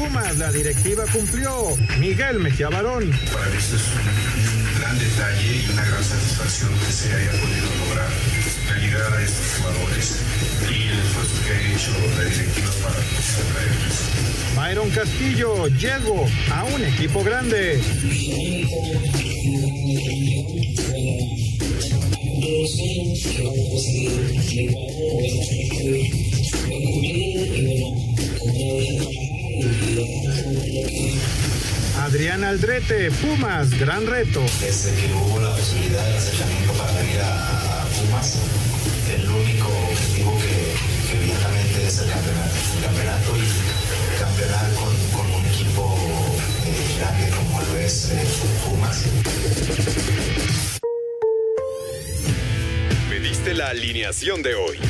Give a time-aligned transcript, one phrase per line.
[0.00, 1.76] Pumas, la directiva cumplió.
[1.98, 3.10] Miguel Mejía Barón.
[3.30, 7.68] Para mí esto es un gran detalle y una gran satisfacción que se haya podido
[7.84, 8.08] lograr
[8.70, 10.16] la llegada de estos jugadores
[10.70, 12.96] y el esfuerzo que ha hecho la directiva para
[13.52, 13.96] traerlos.
[14.56, 17.78] Byron Castillo, llego a un equipo grande.
[31.98, 34.42] Adrián Aldrete, Pumas, gran reto.
[34.60, 38.38] Desde que hubo la posibilidad del acercamiento para venir a, a Pumas,
[39.14, 45.30] el único objetivo que, que evidentemente es el campeonato, el campeonato y campeonar con, con
[45.40, 45.96] un equipo
[46.66, 48.24] eh, grande como lo es eh,
[48.64, 49.04] Pumas.
[53.08, 54.89] Pediste la alineación de hoy.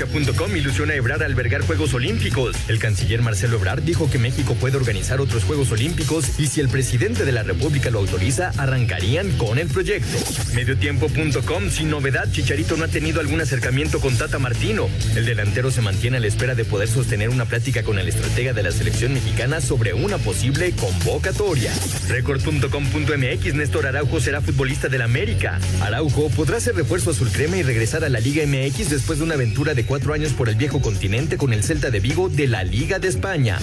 [0.00, 2.56] Cancha.com ilusiona a Ebrard albergar Juegos Olímpicos.
[2.68, 6.70] El canciller Marcelo Ebrard dijo que México puede organizar otros Juegos Olímpicos y si el
[6.70, 10.16] presidente de la República lo autoriza, arrancarían con el proyecto.
[10.54, 14.88] Mediotiempo.com, sin novedad, Chicharito no ha tenido algún acercamiento con Tata Martino.
[15.16, 18.54] El delantero se mantiene a la espera de poder sostener una plática con el estratega
[18.54, 21.74] de la selección mexicana sobre una posible convocatoria.
[22.08, 25.60] Record.com.mx, Néstor Araujo será futbolista del América.
[25.82, 29.34] Araujo podrá ser refuerzo azul crema y regresar a la Liga MX después de una
[29.34, 32.62] aventura de cuatro años por el viejo continente con el Celta de Vigo de la
[32.62, 33.58] Liga de España.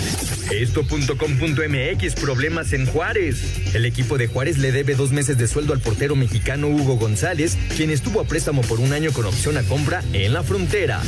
[0.51, 3.73] Esto.com.mx, problemas en Juárez.
[3.73, 7.57] El equipo de Juárez le debe dos meses de sueldo al portero mexicano Hugo González,
[7.77, 11.01] quien estuvo a préstamo por un año con opción a compra en la frontera.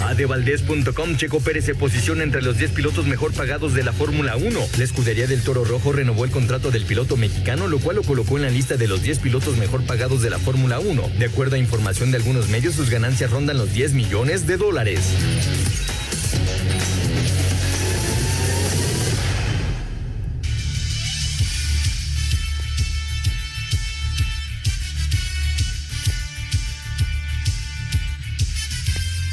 [0.00, 4.60] Adevaldez.com, Checo Pérez se posiciona entre los 10 pilotos mejor pagados de la Fórmula 1.
[4.76, 8.36] La escudería del Toro Rojo renovó el contrato del piloto mexicano, lo cual lo colocó
[8.36, 11.12] en la lista de los 10 pilotos mejor pagados de la Fórmula 1.
[11.18, 14.65] De acuerdo a información de algunos medios, sus ganancias rondan los 10 millones de dólares.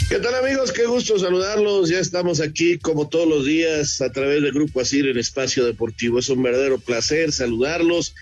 [0.07, 0.71] ¿Qué tal amigos?
[0.71, 1.89] Qué gusto saludarlos.
[1.89, 6.19] Ya estamos aquí como todos los días a través del Grupo Asir en Espacio Deportivo.
[6.19, 8.13] Es un verdadero placer saludarlos.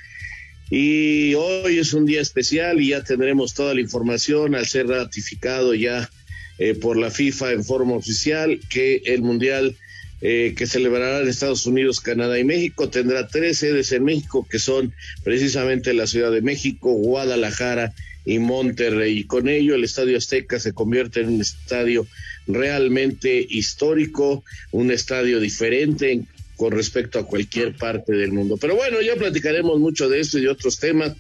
[0.70, 5.74] Y hoy es un día especial y ya tendremos toda la información al ser ratificado
[5.74, 6.10] ya
[6.58, 9.76] eh, por la FIFA en forma oficial que el Mundial
[10.24, 14.60] eh, que celebrará en Estados Unidos, Canadá y México tendrá tres sedes en México que
[14.60, 19.18] son precisamente la Ciudad de México, Guadalajara y Monterrey.
[19.18, 22.06] Y con ello el Estadio Azteca se convierte en un estadio
[22.46, 26.22] realmente histórico, un estadio diferente
[26.56, 28.58] con respecto a cualquier parte del mundo.
[28.58, 31.14] Pero bueno, ya platicaremos mucho de esto y de otros temas.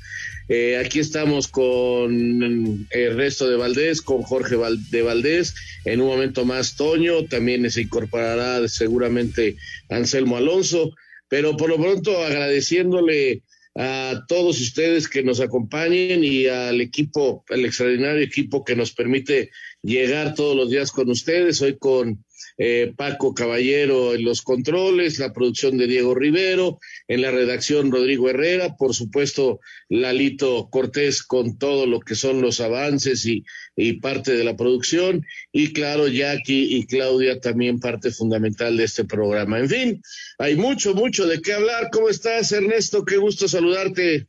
[0.54, 4.58] Eh, aquí estamos con Ernesto de Valdés, con Jorge
[4.90, 5.56] de Valdés.
[5.86, 9.56] En un momento más, Toño, también se incorporará seguramente
[9.88, 10.92] Anselmo Alonso.
[11.30, 13.44] Pero por lo pronto agradeciéndole
[13.76, 19.52] a todos ustedes que nos acompañen y al equipo, al extraordinario equipo que nos permite
[19.82, 21.62] llegar todos los días con ustedes.
[21.62, 22.26] Hoy con
[22.58, 28.30] eh, Paco Caballero en los controles, la producción de Diego Rivero, en la redacción Rodrigo
[28.30, 29.60] Herrera, por supuesto
[29.90, 33.44] Lalito Cortés con todo lo que son los avances y,
[33.76, 39.06] y parte de la producción, y claro, Jackie y Claudia también parte fundamental de este
[39.06, 39.60] programa.
[39.60, 40.02] En fin,
[40.38, 41.90] hay mucho, mucho de qué hablar.
[41.92, 43.06] ¿Cómo estás, Ernesto?
[43.06, 44.28] Qué gusto saludarte.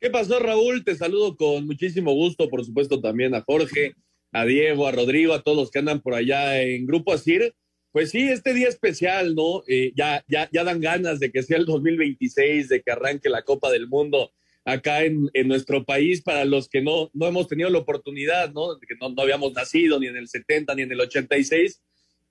[0.00, 0.84] ¿Qué pasó, Raúl?
[0.84, 3.94] Te saludo con muchísimo gusto, por supuesto, también a Jorge,
[4.34, 7.54] a Diego, a Rodrigo, a todos los que andan por allá en Grupo Asir.
[7.92, 9.62] Pues sí, este día especial, ¿no?
[9.68, 13.42] Eh, ya, ya, ya dan ganas de que sea el 2026, de que arranque la
[13.42, 14.32] Copa del Mundo
[14.64, 18.76] acá en, en nuestro país para los que no, no hemos tenido la oportunidad, ¿no?
[18.80, 21.80] Que no, no habíamos nacido ni en el 70 ni en el 86,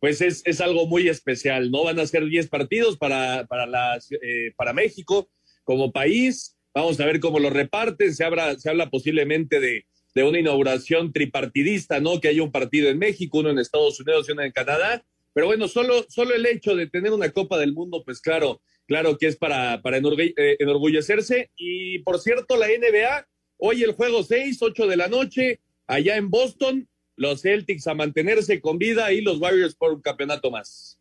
[0.02, 1.86] pues es, es algo muy especial, ¿no?
[1.86, 5.30] Van a ser 10 partidos para, para, eh, para México
[5.64, 6.58] como país.
[6.74, 8.14] Vamos a ver cómo lo reparten.
[8.14, 8.26] Se,
[8.58, 9.86] se habla posiblemente de,
[10.16, 12.20] de una inauguración tripartidista, ¿no?
[12.20, 15.04] Que haya un partido en México, uno en Estados Unidos y uno en Canadá.
[15.34, 19.18] Pero bueno, solo, solo el hecho de tener una Copa del Mundo, pues claro, claro
[19.18, 21.52] que es para, para eh, enorgullecerse.
[21.56, 23.28] Y por cierto, la NBA,
[23.58, 28.62] hoy el juego 6, 8 de la noche, allá en Boston, los Celtics a mantenerse
[28.62, 31.00] con vida y los Warriors por un campeonato más.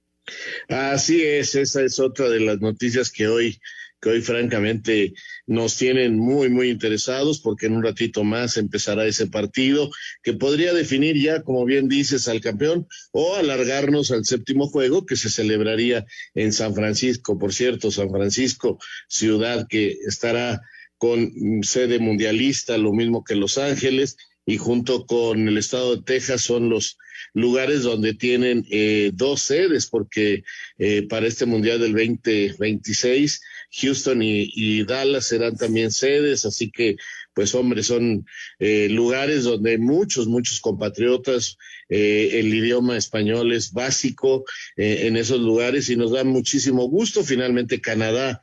[0.69, 3.59] Así es, esa es otra de las noticias que hoy
[4.03, 5.15] que hoy francamente
[5.47, 9.91] nos tienen muy, muy interesados porque en un ratito más empezará ese partido
[10.25, 15.17] que podría definir ya, como bien dices, al campeón o alargarnos al séptimo juego que
[15.17, 16.05] se celebraría
[16.35, 17.39] en San Francisco.
[17.39, 20.61] Por cierto, San Francisco, ciudad que estará
[20.99, 26.43] con sede mundialista, lo mismo que Los Ángeles, y junto con el estado de Texas
[26.43, 26.99] son los
[27.35, 30.43] lugares donde tienen eh, dos sedes, porque
[30.79, 33.41] eh, para este Mundial del 2026
[33.73, 36.97] Houston y, Dallas serán también sedes, así que,
[37.35, 38.27] pues, hombre, son
[38.59, 41.57] eh, lugares donde muchos, muchos compatriotas,
[41.89, 44.45] eh, el idioma español es básico
[44.77, 47.25] eh, en esos lugares y nos da muchísimo gusto.
[47.25, 48.43] Finalmente, Canadá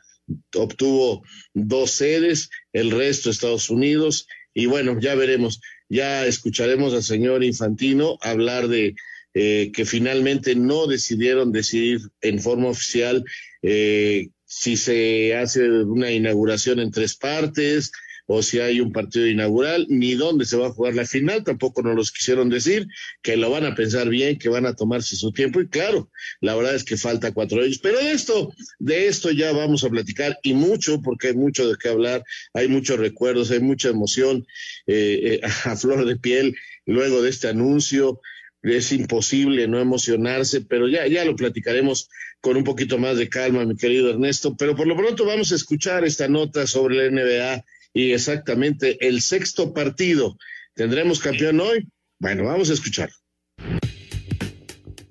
[0.55, 1.23] obtuvo
[1.53, 8.17] dos sedes, el resto Estados Unidos, y bueno, ya veremos, ya escucharemos al señor Infantino
[8.21, 8.95] hablar de
[9.31, 13.23] que finalmente no decidieron decidir en forma oficial
[13.61, 17.91] eh, si se hace una inauguración en tres partes
[18.25, 21.81] o si hay un partido inaugural, ni dónde se va a jugar la final, tampoco
[21.83, 22.87] nos los quisieron decir,
[23.21, 26.11] que lo van a pensar bien, que van a tomarse su tiempo, y claro,
[26.41, 29.89] la verdad es que falta cuatro años, pero de esto, de esto ya vamos a
[29.89, 32.23] platicar, y mucho, porque hay mucho de qué hablar,
[32.53, 34.45] hay muchos recuerdos, hay mucha emoción
[34.85, 36.55] eh, eh, a flor de piel
[36.85, 38.19] luego de este anuncio,
[38.61, 42.09] es imposible no emocionarse, pero ya, ya lo platicaremos
[42.41, 44.55] con un poquito más de calma, mi querido Ernesto.
[44.57, 49.21] Pero por lo pronto vamos a escuchar esta nota sobre la NBA y exactamente el
[49.21, 50.37] sexto partido.
[50.73, 51.87] ¿Tendremos campeón hoy?
[52.19, 53.09] Bueno, vamos a escuchar.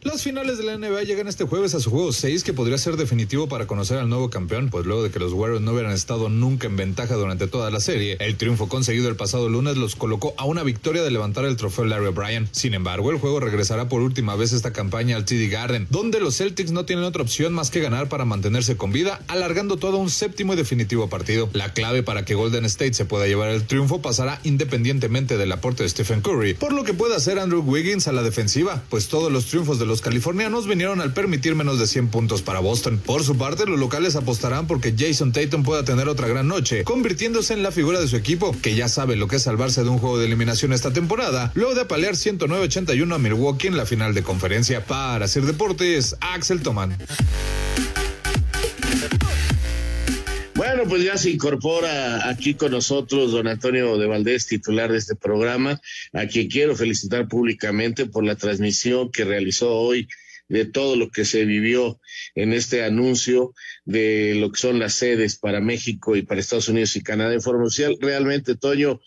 [0.02, 2.96] Las finales de la NBA llegan este jueves a su juego 6, que podría ser
[2.96, 6.28] definitivo para conocer al nuevo campeón, pues luego de que los Warriors no hubieran estado
[6.28, 10.34] nunca en ventaja durante toda la serie, el triunfo conseguido el pasado lunes los colocó
[10.36, 12.48] a una victoria de levantar el trofeo Larry O'Brien.
[12.52, 16.36] Sin embargo, el juego regresará por última vez esta campaña al TD Garden, donde los
[16.36, 20.10] Celtics no tienen otra opción más que ganar para mantenerse con vida, alargando todo un
[20.10, 21.50] séptimo y definitivo partido.
[21.54, 25.82] La clave para que Golden State se pueda llevar el triunfo pasará independientemente del aporte
[25.82, 29.32] de Stephen Curry, por lo que puede hacer Andrew Wiggins a la defensiva, pues todos
[29.32, 33.00] los triunfos de los californianos vinieron al permitir menos de 100 puntos para Boston.
[33.04, 37.54] Por su parte, los locales apostarán porque Jason Tatum pueda tener otra gran noche, convirtiéndose
[37.54, 39.98] en la figura de su equipo, que ya sabe lo que es salvarse de un
[39.98, 44.22] juego de eliminación esta temporada, luego de apalear 109-81 a Milwaukee en la final de
[44.22, 44.84] conferencia.
[44.84, 46.96] Para hacer deportes, Axel Toman.
[50.78, 55.16] Bueno, pues ya se incorpora aquí con nosotros don Antonio de Valdés, titular de este
[55.16, 55.80] programa,
[56.12, 60.06] a quien quiero felicitar públicamente por la transmisión que realizó hoy
[60.46, 61.98] de todo lo que se vivió
[62.36, 63.54] en este anuncio
[63.86, 67.42] de lo que son las sedes para México y para Estados Unidos y Canadá en
[67.42, 67.96] forma oficial.
[68.00, 69.00] Realmente, Toño,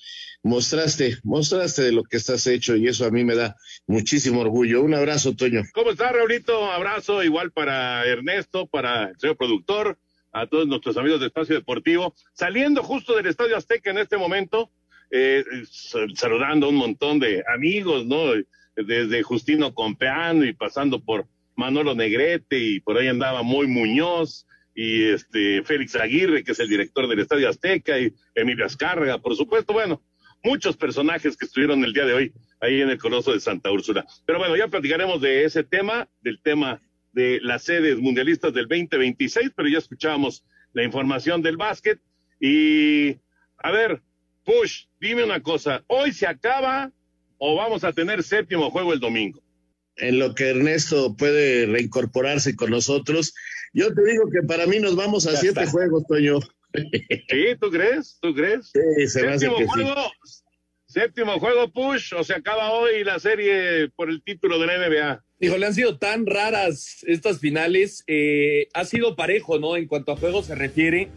[0.44, 3.56] mostraste, mostraste de lo que estás hecho y eso a mí me da
[3.88, 4.82] muchísimo orgullo.
[4.82, 5.62] Un abrazo, Toño.
[5.72, 6.70] ¿Cómo estás, Raulito?
[6.70, 9.98] Abrazo igual para Ernesto, para el señor productor
[10.32, 14.72] a todos nuestros amigos de Espacio Deportivo, saliendo justo del Estadio Azteca en este momento,
[15.12, 15.44] eh,
[16.14, 18.32] saludando a un montón de amigos, ¿no?
[18.76, 25.04] Desde Justino Compeano y pasando por Manolo Negrete y por ahí andaba Muy Muñoz y
[25.04, 29.74] este Félix Aguirre, que es el director del Estadio Azteca, y Emilio Azcárraga, por supuesto,
[29.74, 30.02] bueno,
[30.44, 34.06] muchos personajes que estuvieron el día de hoy ahí en el Coloso de Santa Úrsula.
[34.26, 39.52] Pero bueno, ya platicaremos de ese tema, del tema de las sedes mundialistas del 2026,
[39.56, 42.00] pero ya escuchábamos la información del básquet.
[42.40, 43.18] Y,
[43.58, 44.02] a ver,
[44.44, 46.92] Push, dime una cosa, ¿hoy se acaba
[47.38, 49.42] o vamos a tener séptimo juego el domingo?
[49.98, 53.34] En lo que Ernesto puede reincorporarse con nosotros,
[53.74, 56.40] yo te digo que para mí nos vamos a siete juegos, Toño.
[56.74, 57.56] ¿Sí?
[57.60, 58.18] ¿Tú crees?
[58.22, 58.72] ¿Tú crees?
[58.72, 59.96] Sí, se séptimo juego,
[60.86, 65.24] Séptimo juego, Push, o se acaba hoy la serie por el título de la NBA.
[65.44, 68.04] Híjole, han sido tan raras estas finales.
[68.06, 69.76] Eh, ha sido parejo, ¿no?
[69.76, 71.10] En cuanto a juego se refiere.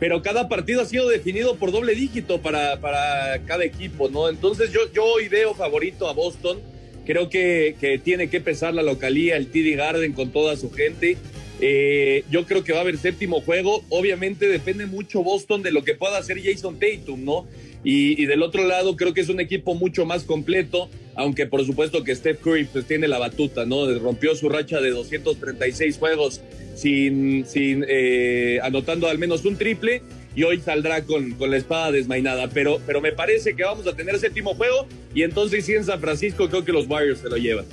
[0.00, 4.28] Pero cada partido ha sido definido por doble dígito para, para cada equipo, ¿no?
[4.28, 6.58] Entonces yo, yo hoy veo favorito a Boston.
[7.06, 11.16] Creo que, que tiene que pesar la localía, el TD Garden con toda su gente.
[11.60, 13.84] Eh, yo creo que va a haber séptimo juego.
[13.90, 17.46] Obviamente depende mucho Boston de lo que pueda hacer Jason Tatum, ¿no?
[17.84, 22.04] Y, del otro lado creo que es un equipo mucho más completo, aunque por supuesto
[22.04, 23.86] que Steph Curry pues tiene la batuta, ¿no?
[23.98, 26.40] Rompió su racha de 236 juegos
[26.74, 30.02] sin, sin eh, anotando al menos un triple
[30.34, 32.48] y hoy saldrá con, con, la espada desmainada.
[32.50, 36.00] Pero, pero me parece que vamos a tener séptimo juego y entonces sí en San
[36.00, 37.64] Francisco creo que los Warriors se lo llevan.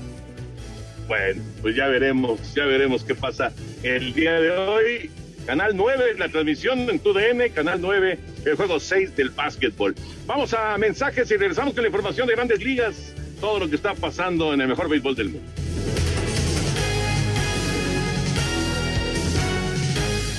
[1.07, 3.51] Bueno, pues ya veremos, ya veremos qué pasa
[3.83, 5.11] el día de hoy.
[5.45, 9.93] Canal 9, la transmisión en TUDN, Canal 9, el juego 6 del básquetbol.
[10.25, 13.93] Vamos a mensajes y regresamos con la información de grandes ligas, todo lo que está
[13.93, 15.51] pasando en el mejor béisbol del mundo.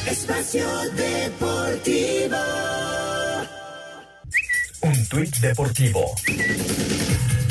[0.07, 2.37] Espacio Deportivo.
[4.87, 6.15] Un tuit deportivo.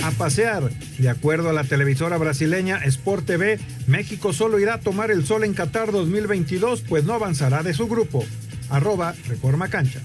[0.05, 0.69] A pasear.
[0.97, 5.43] De acuerdo a la televisora brasileña Sport TV, México solo irá a tomar el sol
[5.43, 8.23] en Qatar 2022, pues no avanzará de su grupo.
[8.69, 9.99] Arroba Reforma Cancha.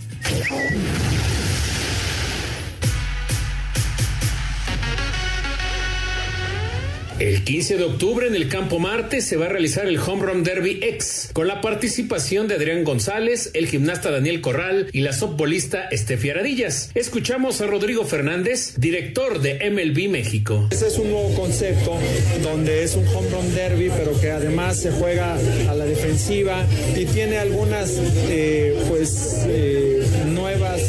[7.20, 10.42] El 15 de octubre en el Campo Marte se va a realizar el Home Run
[10.42, 15.84] Derby X con la participación de Adrián González, el gimnasta Daniel Corral y la softbolista
[15.90, 16.90] Estefi Aradillas.
[16.94, 20.66] Escuchamos a Rodrigo Fernández, director de MLB México.
[20.70, 21.98] Ese es un nuevo concepto
[22.42, 25.36] donde es un Home Run Derby, pero que además se juega
[25.68, 26.64] a la defensiva
[26.96, 28.00] y tiene algunas
[28.30, 30.80] eh, pues eh, nuevas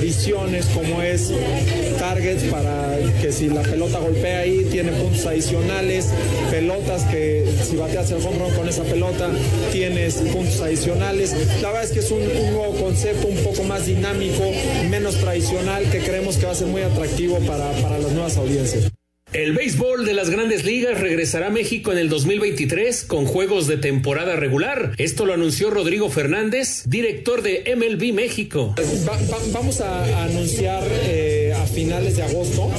[0.00, 1.30] adiciones como es
[1.98, 6.08] targets para que si la pelota golpea ahí tiene puntos adicionales,
[6.50, 9.30] pelotas que si bateas el home run con esa pelota
[9.72, 11.34] tienes puntos adicionales.
[11.60, 14.42] La verdad es que es un, un nuevo concepto un poco más dinámico,
[14.88, 18.90] menos tradicional que creemos que va a ser muy atractivo para, para las nuevas audiencias.
[19.32, 23.76] El béisbol de las grandes ligas regresará a México en el 2023 con juegos de
[23.76, 24.92] temporada regular.
[24.98, 28.74] Esto lo anunció Rodrigo Fernández, director de MLB México.
[29.06, 32.72] Va, va, vamos a, anunciar eh, a finales de agosto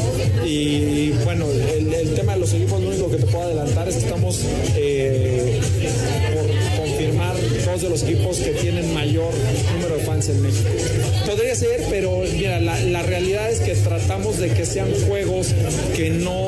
[0.46, 3.96] y bueno, el, el, tema de los equipos lo único que te puedo adelantar es
[3.96, 4.42] que estamos
[4.76, 5.62] eh,
[7.82, 9.34] de los equipos que tienen mayor
[9.74, 10.70] número de fans en México.
[11.26, 15.48] Podría ser, pero mira, la, la realidad es que tratamos de que sean juegos
[15.96, 16.48] que no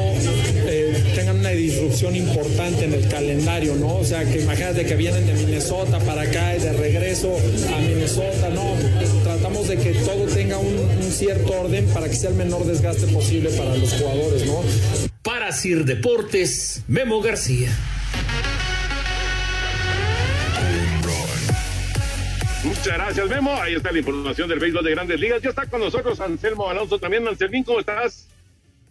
[0.67, 3.95] eh, tengan una disrupción importante en el calendario, ¿no?
[3.97, 7.35] O sea, que imagínate que vienen de Minnesota para acá y de regreso
[7.73, 8.75] a Minnesota, no.
[9.23, 13.07] Tratamos de que todo tenga un, un cierto orden para que sea el menor desgaste
[13.07, 14.61] posible para los jugadores, ¿no?
[15.21, 17.69] Para Sir Deportes, Memo García.
[22.83, 23.53] Muchas gracias, Memo.
[23.53, 25.41] Ahí está la información del béisbol de grandes ligas.
[25.41, 27.25] Ya está con nosotros Anselmo Alonso también.
[27.25, 28.27] Anselmín, ¿cómo estás?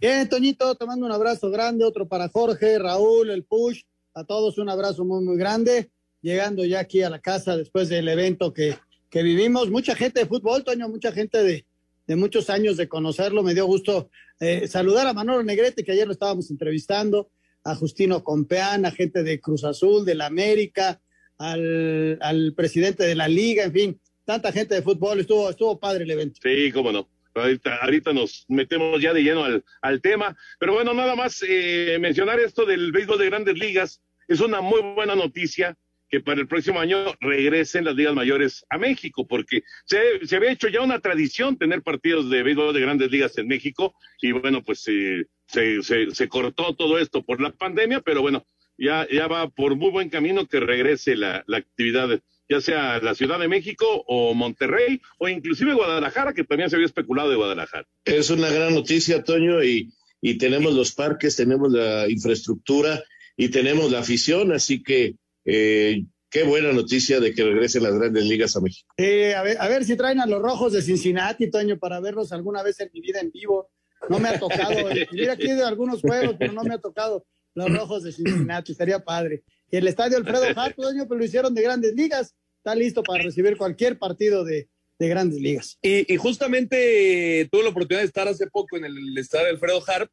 [0.01, 3.83] Bien, Toñito, te mando un abrazo grande, otro para Jorge, Raúl, el Push,
[4.15, 5.91] a todos un abrazo muy, muy grande.
[6.23, 8.75] Llegando ya aquí a la casa después del evento que,
[9.11, 9.69] que vivimos.
[9.69, 11.67] Mucha gente de fútbol, Toño, mucha gente de,
[12.07, 13.43] de muchos años de conocerlo.
[13.43, 14.09] Me dio gusto
[14.39, 17.29] eh, saludar a Manolo Negrete, que ayer lo estábamos entrevistando,
[17.63, 20.99] a Justino Compeán, a gente de Cruz Azul, de la América,
[21.37, 25.19] al, al presidente de la liga, en fin, tanta gente de fútbol.
[25.19, 26.39] Estuvo, estuvo padre el evento.
[26.43, 27.09] Sí, cómo no.
[27.35, 30.35] Ahorita, ahorita, nos metemos ya de lleno al, al tema.
[30.59, 34.01] Pero bueno, nada más eh, mencionar esto del béisbol de grandes ligas.
[34.27, 35.75] Es una muy buena noticia
[36.13, 40.51] que para el próximo año regresen las ligas mayores a México, porque se, se había
[40.51, 44.61] hecho ya una tradición tener partidos de béisbol de grandes ligas en México y bueno,
[44.61, 48.45] pues eh, se, se, se cortó todo esto por la pandemia, pero bueno,
[48.77, 52.09] ya, ya va por muy buen camino que regrese la, la actividad
[52.49, 56.85] ya sea la Ciudad de México o Monterrey o inclusive Guadalajara, que también se había
[56.85, 57.87] especulado de Guadalajara.
[58.05, 63.01] Es una gran noticia, Toño, y, y tenemos los parques, tenemos la infraestructura
[63.37, 65.15] y tenemos la afición, así que
[65.45, 68.93] eh, qué buena noticia de que regresen las grandes ligas a México.
[68.97, 72.31] Eh, a, ver, a ver si traen a los rojos de Cincinnati, Toño, para verlos
[72.31, 73.69] alguna vez en mi vida en vivo.
[74.09, 74.73] No me ha tocado,
[75.13, 77.25] ir aquí de algunos juegos, pero no me ha tocado
[77.55, 79.43] los rojos de Cincinnati, estaría padre.
[79.71, 83.23] Y el estadio Alfredo Hart, Toño, pues lo hicieron de grandes ligas, está listo para
[83.23, 84.69] recibir cualquier partido de,
[84.99, 85.77] de grandes ligas.
[85.81, 90.11] Y, y, justamente tuve la oportunidad de estar hace poco en el estadio Alfredo Harp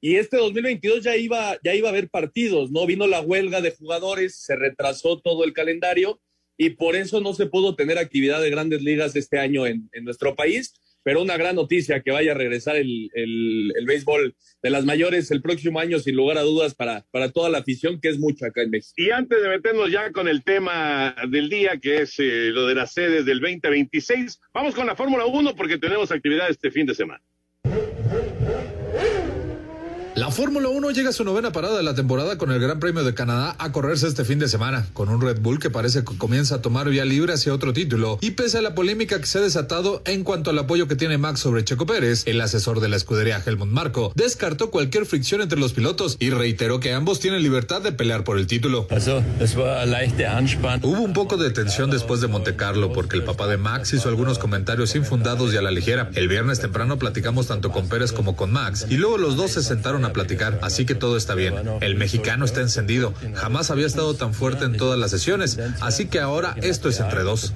[0.00, 2.86] y este 2022 ya iba, ya iba a haber partidos, ¿no?
[2.86, 6.20] Vino la huelga de jugadores, se retrasó todo el calendario
[6.58, 10.04] y por eso no se pudo tener actividad de grandes ligas este año en, en
[10.04, 10.74] nuestro país
[11.06, 15.30] pero una gran noticia que vaya a regresar el, el, el, béisbol de las mayores
[15.30, 18.44] el próximo año, sin lugar a dudas, para, para toda la afición, que es mucho
[18.44, 18.92] acá en México.
[18.96, 22.74] Y antes de meternos ya con el tema del día, que es eh, lo de
[22.74, 26.96] las sedes del 2026, vamos con la Fórmula 1 porque tenemos actividad este fin de
[26.96, 27.22] semana.
[30.26, 33.04] La Fórmula 1 llega a su novena parada de la temporada con el Gran Premio
[33.04, 36.18] de Canadá a correrse este fin de semana, con un Red Bull que parece que
[36.18, 38.18] comienza a tomar vía libre hacia otro título.
[38.20, 41.16] Y pese a la polémica que se ha desatado en cuanto al apoyo que tiene
[41.16, 45.60] Max sobre Checo Pérez, el asesor de la escudería Helmut Marco descartó cualquier fricción entre
[45.60, 48.88] los pilotos y reiteró que ambos tienen libertad de pelear por el título.
[50.82, 54.08] Hubo un poco de tensión después de Monte Carlo porque el papá de Max hizo
[54.08, 56.10] algunos comentarios infundados y a la ligera.
[56.16, 59.62] El viernes temprano platicamos tanto con Pérez como con Max y luego los dos se
[59.62, 61.54] sentaron a platicar, así que todo está bien.
[61.80, 63.14] El mexicano está encendido.
[63.34, 67.22] Jamás había estado tan fuerte en todas las sesiones, así que ahora esto es entre
[67.22, 67.52] dos.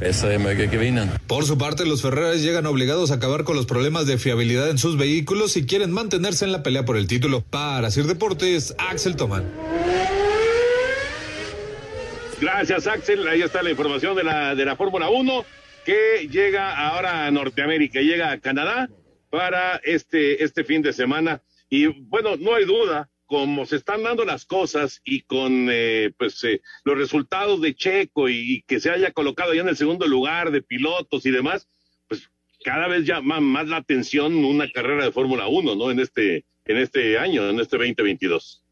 [1.26, 4.79] Por su parte, los Ferreras llegan obligados a acabar con los problemas de fiabilidad en
[4.79, 7.40] sus vehículos y quieren mantenerse en la pelea por el título.
[7.40, 9.45] Para Sir Deportes, Axel Toman.
[12.40, 13.26] Gracias, Axel.
[13.26, 15.45] Ahí está la información de la, de la Fórmula 1
[15.85, 18.88] que llega ahora a Norteamérica, llega a Canadá
[19.31, 21.40] para este, este fin de semana.
[21.71, 26.43] Y bueno, no hay duda, como se están dando las cosas y con eh, pues
[26.43, 30.50] eh, los resultados de Checo y, que se haya colocado ya en el segundo lugar
[30.50, 31.69] de pilotos y demás,
[32.09, 32.29] pues
[32.65, 35.93] cada vez llama más la atención una carrera de Fórmula 1, ¿no?
[35.93, 38.65] En este, en este año, en este 2022.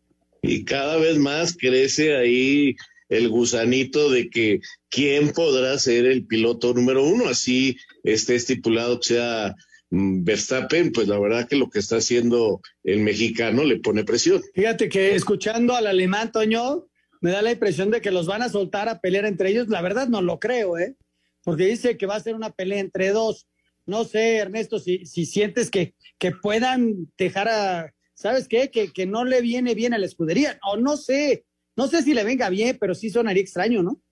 [0.42, 2.74] Y cada vez más crece ahí
[3.08, 9.08] el gusanito de que quién podrá ser el piloto número uno, así esté estipulado que
[9.08, 9.54] sea
[9.90, 14.42] Verstappen, pues la verdad que lo que está haciendo el mexicano le pone presión.
[14.54, 16.86] Fíjate que escuchando al alemán, Toño,
[17.20, 19.68] me da la impresión de que los van a soltar a pelear entre ellos.
[19.68, 20.94] La verdad no lo creo, ¿eh?
[21.42, 23.48] Porque dice que va a ser una pelea entre dos.
[23.86, 28.70] No sé, Ernesto, si, si sientes que, que puedan dejar a, ¿sabes qué?
[28.70, 30.58] Que, que no le viene bien a la escudería.
[30.62, 31.44] O no sé,
[31.76, 34.02] no sé si le venga bien, pero sí sonaría extraño, ¿no?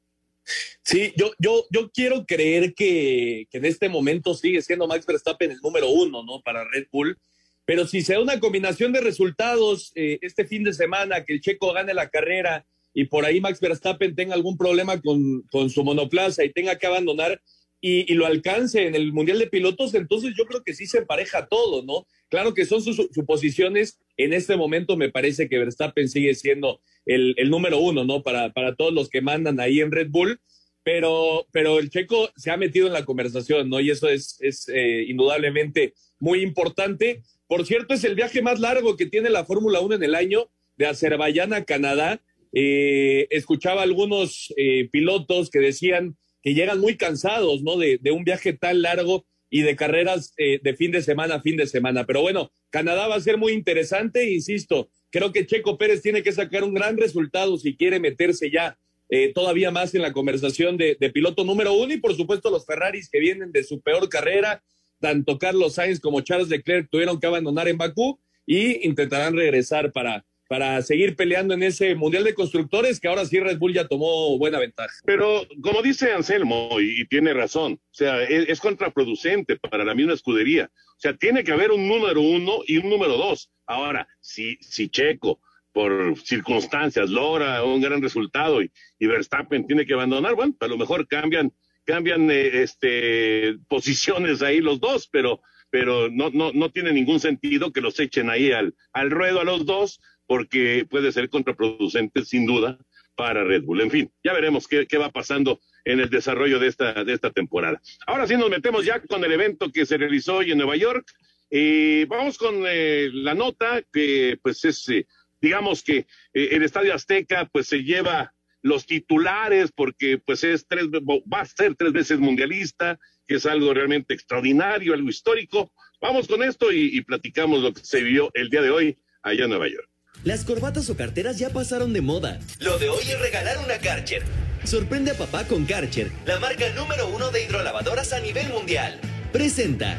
[0.83, 5.61] Sí, yo, yo, yo quiero creer que, en este momento sigue siendo Max Verstappen el
[5.61, 6.41] número uno, ¿no?
[6.43, 7.19] Para Red Bull.
[7.65, 11.41] Pero si se da una combinación de resultados eh, este fin de semana, que el
[11.41, 15.83] checo gane la carrera y por ahí Max Verstappen tenga algún problema con, con su
[15.83, 17.43] monoplaza y tenga que abandonar,
[17.89, 21.47] y, lo alcance en el Mundial de Pilotos, entonces yo creo que sí se empareja
[21.47, 22.05] todo, ¿no?
[22.29, 24.01] Claro que son sus suposiciones.
[24.17, 28.25] En este momento me parece que Verstappen sigue siendo el, número uno, ¿no?
[28.25, 30.41] Para, para todos los que mandan ahí en Red Bull.
[30.83, 33.79] Pero, pero el checo se ha metido en la conversación, ¿no?
[33.79, 37.23] Y eso es, es eh, indudablemente muy importante.
[37.47, 40.49] Por cierto, es el viaje más largo que tiene la Fórmula 1 en el año,
[40.77, 42.21] de Azerbaiyán a Canadá.
[42.53, 46.17] Eh, escuchaba algunos eh, pilotos que decían
[46.47, 47.77] que llegan muy cansados, ¿no?
[47.77, 51.57] De, un viaje tan largo y de carreras eh, de fin de semana a fin
[51.57, 52.07] de semana.
[52.07, 56.31] Pero bueno, Canadá va a ser muy interesante, insisto, creo que Checo Pérez tiene que
[56.31, 58.79] sacar un gran resultado si quiere meterse ya
[59.09, 62.65] eh, todavía más en la conversación de, de, piloto número uno y por supuesto los
[62.65, 64.63] Ferraris que vienen de su peor carrera,
[65.01, 70.25] tanto Carlos Sainz como Charles Leclerc tuvieron que abandonar en Bakú y intentarán regresar para,
[70.49, 74.39] para seguir peleando en ese Mundial de Constructores que ahora sí Red Bull ya tomó
[74.39, 74.95] buena ventaja.
[75.05, 80.71] Pero como dice Anselmo, y, tiene razón, o sea, es, contraproducente para la misma escudería.
[80.75, 83.51] O sea, tiene que haber un número uno y un número dos.
[83.67, 85.41] Ahora, si, si Checo
[85.73, 91.07] por circunstancias logra un gran resultado y, Verstappen tiene que abandonar, bueno, a lo mejor
[91.07, 91.53] cambian,
[91.85, 97.73] cambian eh, este, posiciones ahí los dos, pero pero no, no, no tiene ningún sentido
[97.73, 102.47] que los echen ahí al, al ruedo a los dos, porque puede ser contraproducente sin
[102.47, 102.79] duda
[103.17, 103.81] para Red Bull.
[103.81, 107.81] En fin, ya veremos qué, va pasando en el desarrollo de esta, de esta temporada.
[108.07, 111.11] Ahora sí nos metemos ya con el evento que se realizó hoy en Nueva York.
[111.51, 115.07] y vamos con eh, la nota que pues es, eh,
[115.41, 120.87] digamos que eh, el Estadio Azteca pues se lleva los titulares porque pues es tres,
[120.89, 125.73] va a ser tres veces mundialista, que es algo realmente extraordinario, algo histórico.
[126.01, 129.45] Vamos con esto y, y platicamos lo que se vio el día de hoy allá
[129.45, 129.89] en Nueva York.
[130.27, 132.41] Las corbatas o carteras ya pasaron de moda.
[132.59, 134.25] Lo de hoy es regalar una Karcher.
[134.65, 138.99] Sorprende a papá con Karcher, la marca número uno de hidrolavadoras a nivel mundial.
[139.33, 139.97] Presenta.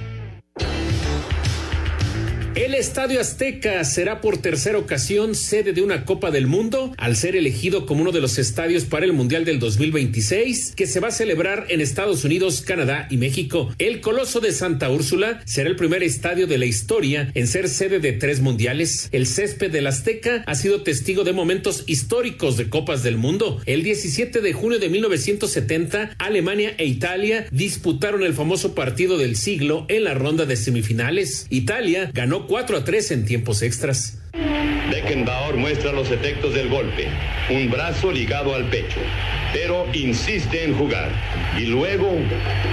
[2.58, 7.36] El Estadio Azteca será por tercera ocasión sede de una Copa del Mundo al ser
[7.36, 11.12] elegido como uno de los estadios para el Mundial del 2026 que se va a
[11.12, 13.72] celebrar en Estados Unidos, Canadá y México.
[13.78, 18.00] El Coloso de Santa Úrsula será el primer estadio de la historia en ser sede
[18.00, 19.08] de tres mundiales.
[19.12, 23.62] El césped del Azteca ha sido testigo de momentos históricos de Copas del Mundo.
[23.68, 29.86] El 17 de junio de 1970, Alemania e Italia disputaron el famoso partido del siglo
[29.90, 31.46] en la ronda de semifinales.
[31.52, 34.18] Italia ganó 4 a 3 en tiempos extras.
[34.90, 37.08] Beckenbauer muestra los efectos del golpe,
[37.50, 39.00] un brazo ligado al pecho,
[39.54, 41.12] pero insiste en jugar.
[41.60, 42.10] Y luego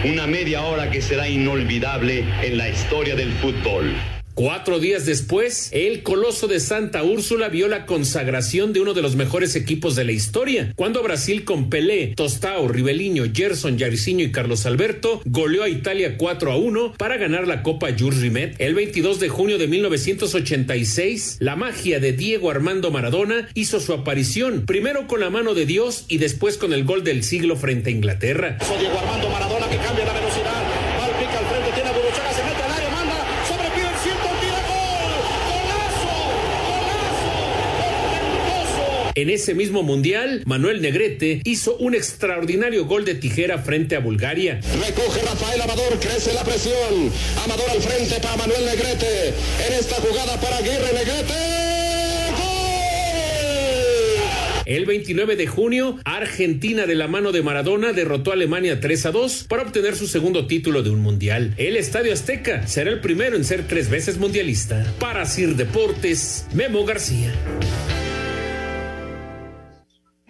[0.04, 3.92] una media hora que será inolvidable en la historia del fútbol.
[4.34, 9.14] Cuatro días después, el Coloso de Santa Úrsula vio la consagración de uno de los
[9.14, 14.66] mejores equipos de la historia, cuando Brasil con Pelé, Tostao, Ribeliño, Gerson, Yariciño y Carlos
[14.66, 18.56] Alberto goleó a Italia 4 a 1 para ganar la Copa Jules Rimet.
[18.58, 24.66] El 22 de junio de 1986, la magia de Diego Armando Maradona hizo su aparición,
[24.66, 27.92] primero con la mano de Dios y después con el gol del siglo frente a
[27.92, 28.58] Inglaterra.
[28.80, 30.64] Diego Armando Maradona que cambia la velocidad,
[31.38, 31.92] al frente, tiene a
[32.34, 33.16] se mete al área, manda,
[33.48, 35.12] sobre el ciento, tira gol,
[35.48, 36.14] golazo,
[39.16, 44.60] En ese mismo mundial, Manuel Negrete hizo un extraordinario gol de tijera frente a Bulgaria.
[44.84, 47.12] Recoge Rafael Amador, crece la presión.
[47.44, 49.28] Amador al frente para Manuel Negrete.
[49.68, 51.34] En esta jugada para Aguirre Negrete.
[54.66, 59.10] El 29 de junio, Argentina de la mano de Maradona derrotó a Alemania 3 a
[59.12, 61.54] 2 para obtener su segundo título de un mundial.
[61.58, 64.92] El Estadio Azteca será el primero en ser tres veces mundialista.
[64.98, 67.32] Para Sir Deportes, Memo García.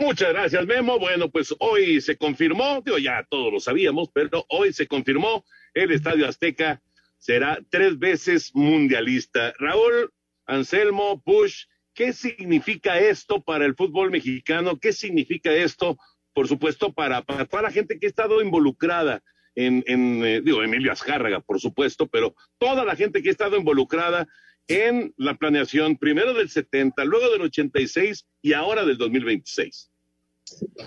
[0.05, 0.99] Muchas gracias, Memo.
[0.99, 5.93] Bueno, pues hoy se confirmó, digo, ya todos lo sabíamos, pero hoy se confirmó el
[5.93, 6.83] Estadio Azteca
[7.17, 9.55] será tres veces mundialista.
[9.59, 10.13] Raúl,
[10.45, 11.65] Anselmo, Bush,
[11.95, 14.79] ¿qué significa esto para el fútbol mexicano?
[14.79, 15.97] ¿Qué significa esto,
[16.35, 19.23] por supuesto, para, toda la gente que ha estado involucrada
[19.55, 23.57] en, en eh, digo, Emilio Azcárraga, por supuesto, pero toda la gente que ha estado
[23.57, 24.29] involucrada
[24.69, 29.94] en la planeación primero del 70, luego del 86 y ahora del 2026.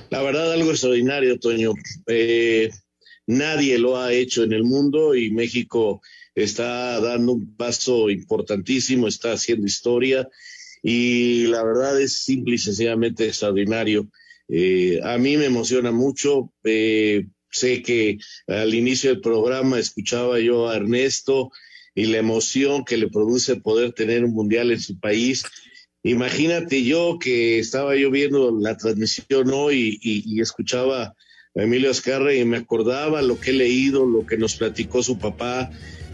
[0.09, 1.73] La verdad, algo extraordinario, Toño.
[2.07, 2.69] Eh,
[3.25, 6.01] nadie lo ha hecho en el mundo y México
[6.35, 10.27] está dando un paso importantísimo, está haciendo historia
[10.83, 14.09] y la verdad es simple y sencillamente extraordinario.
[14.47, 16.53] Eh, a mí me emociona mucho.
[16.63, 21.51] Eh, sé que al inicio del programa escuchaba yo a Ernesto
[21.95, 25.43] y la emoción que le produce poder tener un mundial en su país.
[26.07, 31.03] Imagínate yo que estaba yo viendo la transmisión hoy y, escuchaba
[31.53, 35.17] a Emilio Azcarra y me acordaba lo que he leído, lo que nos platicó su
[35.17, 35.69] papá,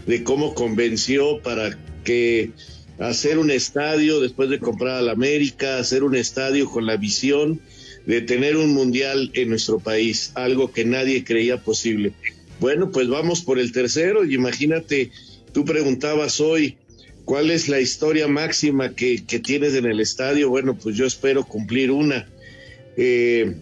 [0.06, 2.50] de cómo convenció para que
[2.98, 7.60] hacer un estadio después de comprar al América, hacer un estadio con la visión
[8.04, 12.14] de tener un mundial en nuestro país, algo que nadie creía posible.
[12.58, 15.12] Bueno, pues vamos por el tercero y imagínate,
[15.52, 16.78] tú preguntabas hoy,
[17.24, 20.48] ¿cuál es la historia máxima que, tienes en el estadio?
[20.48, 22.28] Bueno, pues yo espero cumplir una.
[22.96, 23.54] Eh,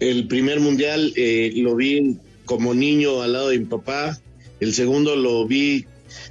[0.00, 4.18] el primer mundial eh, lo vi como niño al lado de mi papá,
[4.60, 5.86] el segundo lo vi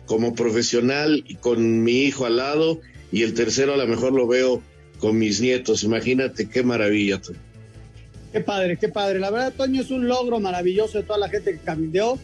[0.06, 4.28] como profesional y con mi hijo al lado y el tercero a lo mejor lo
[4.28, 4.62] veo
[5.00, 5.84] con mis nietos.
[5.84, 7.20] Imagínate qué maravilla.
[8.32, 9.20] Qué padre, qué padre.
[9.20, 12.18] La verdad, Toño, es un logro maravilloso de toda la gente que caminó.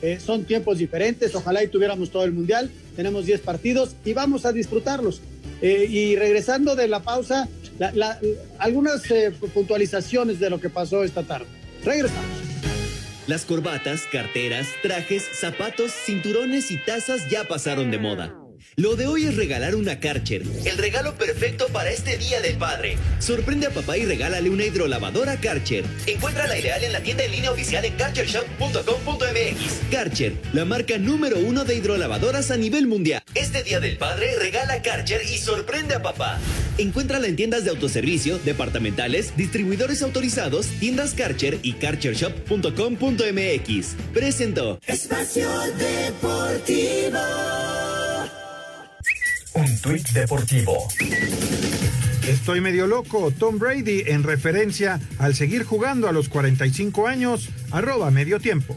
[0.00, 1.34] Eh, son tiempos diferentes.
[1.34, 2.70] Ojalá y tuviéramos todo el mundial.
[3.00, 5.22] Tenemos 10 partidos y vamos a disfrutarlos.
[5.62, 8.20] Eh, y regresando de la pausa, la,
[8.58, 11.46] algunas eh, puntualizaciones de lo que pasó esta tarde.
[11.82, 12.28] Regresamos.
[13.26, 18.34] Las corbatas, carteras, trajes, zapatos, cinturones y tazas ya pasaron de moda.
[18.80, 22.96] Lo de hoy es regalar una Karcher, el regalo perfecto para este Día del Padre.
[23.18, 25.84] Sorprende a papá y regálale una hidrolavadora Karcher.
[26.06, 29.90] Encuentra la ideal en la tienda en línea oficial en karchershop.com.mx.
[29.90, 33.22] Karcher, la marca número uno de hidrolavadoras a nivel mundial.
[33.34, 36.38] Este Día del Padre regala Karcher y sorprende a papá.
[36.78, 43.96] Encuéntrala en tiendas de autoservicio, departamentales, distribuidores autorizados, tiendas Karcher y karchershop.com.mx.
[44.14, 47.18] Presentó Espacio Deportivo.
[49.60, 50.88] Un tuit deportivo.
[52.26, 53.30] Estoy medio loco.
[53.30, 58.74] Tom Brady en referencia al seguir jugando a los 45 años, arroba medio tiempo.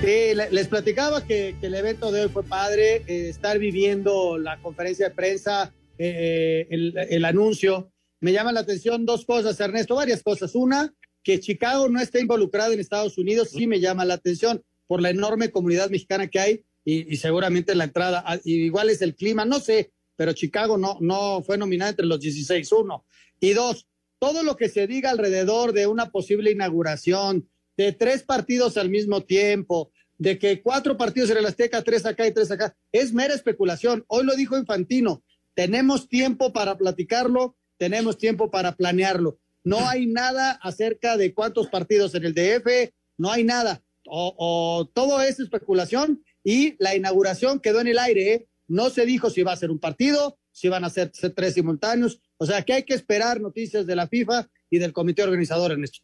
[0.00, 4.56] Sí, les platicaba que, que, el evento de hoy fue padre, eh, estar viviendo la
[4.62, 7.92] conferencia de prensa, eh, el, el anuncio.
[8.20, 10.54] Me llama la atención dos cosas, Ernesto, varias cosas.
[10.54, 15.00] Una, que Chicago no esté involucrado en Estados Unidos sí me llama la atención por
[15.00, 19.14] la enorme comunidad mexicana que hay y, seguramente la entrada, ah, y igual es el
[19.14, 23.06] clima, no sé, pero Chicago no, no fue nominada entre los 16, uno.
[23.40, 28.76] Y dos, todo lo que se diga alrededor de una posible inauguración, de tres partidos
[28.76, 32.76] al mismo tiempo, de que cuatro partidos en el Azteca, tres acá y tres acá,
[32.92, 34.04] es mera especulación.
[34.06, 39.38] Hoy lo dijo Infantino, tenemos tiempo para platicarlo, tenemos tiempo para planearlo.
[39.64, 43.82] No hay nada acerca de cuántos partidos en el DF, no hay nada.
[44.06, 48.34] O, todo es especulación y la inauguración quedó en el aire.
[48.34, 48.46] ¿eh?
[48.68, 51.54] No se dijo si va a ser un partido, si van a ser, ser tres
[51.54, 52.20] simultáneos.
[52.36, 55.84] O sea que hay que esperar noticias de la FIFA y del comité organizador en
[55.84, 56.00] esto.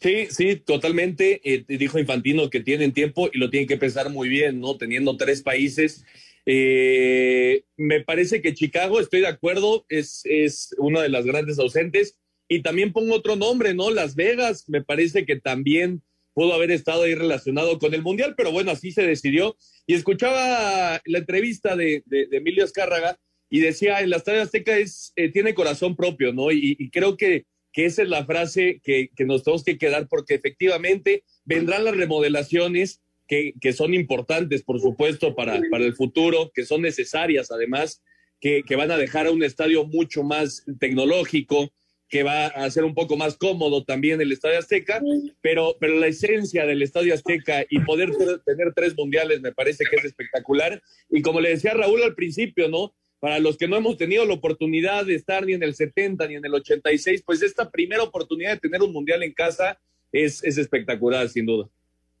[0.00, 1.40] Sí, sí, totalmente.
[1.44, 4.76] Eh, dijo Infantino que tienen tiempo y lo tienen que pensar muy bien, ¿no?
[4.76, 6.04] Teniendo tres países.
[6.46, 12.16] Eh, me parece que Chicago, estoy de acuerdo, es, es una de las grandes ausentes.
[12.52, 13.92] Y también pongo otro nombre, ¿no?
[13.92, 16.02] Las Vegas, me parece que también
[16.34, 19.56] pudo haber estado ahí relacionado con el Mundial, pero bueno, así se decidió.
[19.86, 23.16] Y escuchaba la entrevista de, Emilio Azcárraga
[23.48, 26.50] y decía, en la Estadio Azteca es, eh, tiene corazón propio, ¿no?
[26.50, 30.08] Y, y creo que, que, esa es la frase que, que nos tenemos que quedar,
[30.08, 36.50] porque efectivamente vendrán las remodelaciones, que, que son importantes, por supuesto, para, para el futuro,
[36.52, 38.02] que son necesarias además,
[38.40, 41.72] que, que van a dejar a un estadio mucho más tecnológico,
[42.10, 45.00] que va a ser un poco más cómodo también el Estadio Azteca,
[45.40, 48.10] pero, pero la esencia del Estadio Azteca y poder
[48.44, 50.82] tener tres mundiales me parece que es espectacular.
[51.08, 52.92] Y como le decía Raúl al principio, ¿no?
[53.20, 56.34] Para los que no hemos tenido la oportunidad de estar ni en el 70 ni
[56.34, 59.78] en el 86, pues esta primera oportunidad de tener un mundial en casa
[60.10, 61.68] es, es espectacular, sin duda.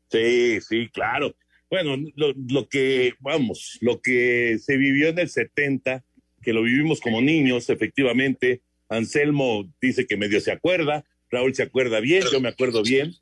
[0.08, 1.34] Sí, sí, claro.
[1.68, 6.04] Bueno, lo, lo que, vamos, lo que se vivió en el 70,
[6.42, 12.00] que lo vivimos como niños, efectivamente, Anselmo dice que medio se acuerda, Raúl se acuerda
[12.00, 13.14] bien, yo me acuerdo bien.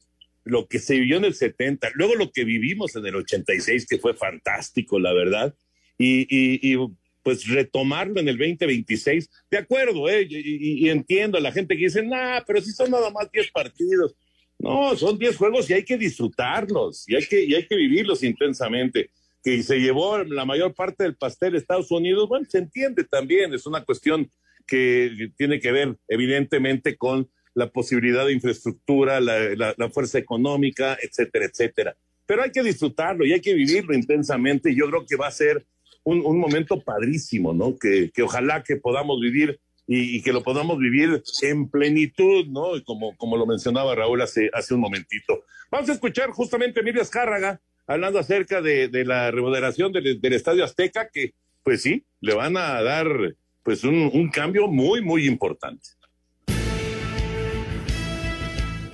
[0.44, 3.98] Lo que se vivió en el 70, luego lo que vivimos en el 86, que
[3.98, 5.54] fue fantástico, la verdad,
[5.98, 6.78] y, y, y
[7.22, 10.26] pues retomarlo en el 2026, de acuerdo, ¿eh?
[10.26, 14.16] y, entiendo a la gente que dice, nah, pero si son nada más 10 partidos.
[14.58, 18.22] No, son 10 juegos y hay que disfrutarlos, y hay que, y hay que vivirlos
[18.22, 19.10] intensamente.
[19.44, 23.66] Que se llevó la mayor parte del pastel Estados Unidos, bueno, se entiende también, es
[23.66, 24.30] una cuestión
[24.68, 30.96] que tiene que ver evidentemente con la posibilidad de infraestructura, la, la, la, fuerza económica,
[31.02, 31.96] etcétera, etcétera.
[32.26, 34.74] Pero hay que disfrutarlo y hay que vivirlo intensamente.
[34.74, 35.66] Yo creo que va a ser
[36.04, 37.76] un, un momento padrísimo, ¿no?
[37.76, 42.76] Que, que, ojalá que podamos vivir y, y, que lo podamos vivir en plenitud, ¿no?
[42.76, 45.42] Y como, como lo mencionaba Raúl hace, hace un momentito.
[45.70, 50.32] Vamos a escuchar justamente a Emilia Escárraga hablando acerca de, de la remodelación del, del
[50.34, 51.32] Estadio Azteca, que
[51.64, 55.90] pues sí, le van a dar pues un, un cambio muy, muy importante.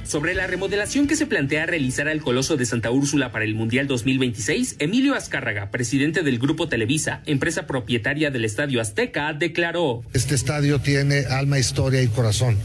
[0.05, 3.87] Sobre la remodelación que se plantea realizar al Coloso de Santa Úrsula para el Mundial
[3.87, 10.79] 2026, Emilio Azcárraga, presidente del Grupo Televisa, empresa propietaria del Estadio Azteca, declaró: Este estadio
[10.79, 12.59] tiene alma, historia y corazón.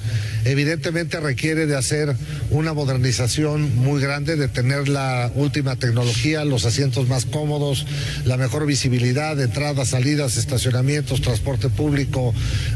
[0.46, 2.16] Evidentemente requiere de hacer
[2.50, 7.86] una modernización muy grande, de tener la última tecnología, los asientos más cómodos,
[8.26, 12.34] la mejor visibilidad, entradas, salidas, estacionamientos, transporte público,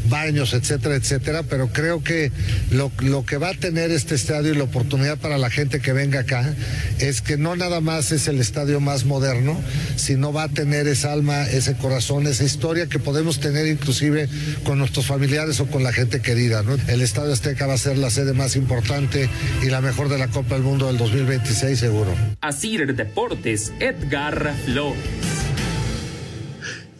[0.10, 1.43] baños, etcétera, etcétera.
[1.43, 2.32] Pero creo que
[2.71, 5.93] lo, lo que va a tener este estadio y la oportunidad para la gente que
[5.93, 6.54] venga acá
[6.99, 9.60] es que no nada más es el estadio más moderno,
[9.95, 14.28] sino va a tener esa alma, ese corazón, esa historia que podemos tener inclusive
[14.63, 16.63] con nuestros familiares o con la gente querida.
[16.88, 19.30] El estadio Azteca va a ser la sede más importante
[19.62, 22.13] y la mejor de la Copa del Mundo del 2026 seguro.
[22.41, 24.99] Asir Deportes, Edgar Flores.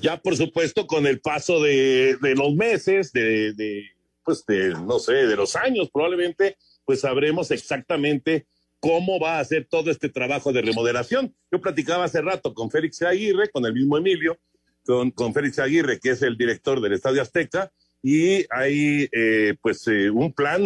[0.02, 3.86] Ya por supuesto con el paso de, de los meses, de, de,
[4.24, 8.48] pues de, no sé, de los años probablemente, pues sabremos exactamente
[8.80, 11.34] cómo va a hacer todo este trabajo de remodelación.
[11.50, 14.38] Yo platicaba hace rato con Félix Aguirre, con el mismo Emilio,
[14.86, 17.72] con, con Félix Aguirre, que es el director del Estadio Azteca,
[18.04, 20.62] y hay eh, pues eh, un plan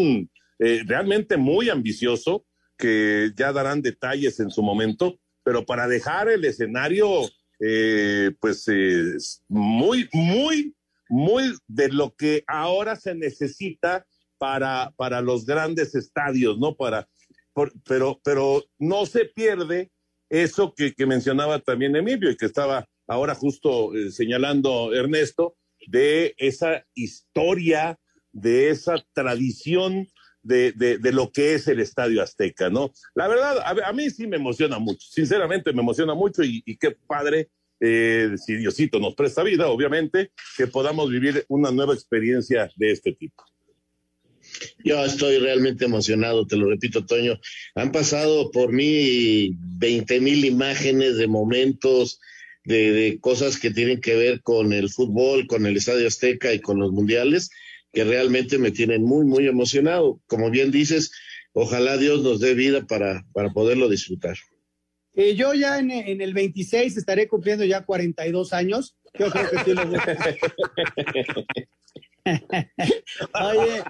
[0.59, 2.45] eh, realmente muy ambicioso
[2.77, 7.29] que ya darán detalles en su momento, pero para dejar el escenario
[8.39, 8.67] pues
[9.47, 10.75] muy, muy,
[11.09, 14.05] muy de lo que ahora se necesita
[14.37, 16.75] para, para los grandes estadios, ¿no?
[16.75, 17.09] Para,
[17.53, 19.89] por, pero, pero no se pierde
[20.29, 25.55] eso que, que, mencionaba también Emilio y que estaba ahora justo señalando Ernesto,
[25.87, 27.97] de esa historia,
[28.31, 30.07] de esa tradición
[30.43, 32.91] de, de, lo que es el Estadio Azteca, ¿no?
[33.15, 36.91] La verdad, a, mí sí me emociona mucho, sinceramente me emociona mucho y, y qué
[36.91, 37.49] padre,
[37.81, 43.13] eh, si Diosito nos presta vida, obviamente, que podamos vivir una nueva experiencia de este
[43.13, 43.43] tipo.
[44.83, 47.37] Yo estoy realmente emocionado, te lo repito, Toño.
[47.75, 52.21] Han pasado por mí 20 mil imágenes de momentos,
[52.67, 56.79] de, cosas que tienen que ver con el fútbol, con el Estadio Azteca y con
[56.79, 57.49] los mundiales,
[57.93, 60.19] que realmente me tienen muy, muy emocionado.
[60.27, 61.11] Como bien dices,
[61.53, 64.37] ojalá Dios nos dé vida para, para poderlo disfrutar.
[65.13, 68.95] Eh, yo ya en, el 26 estaré cumpliendo ya 42 años.
[69.17, 69.83] Yo creo que sí lo.
[73.49, 73.83] Oye,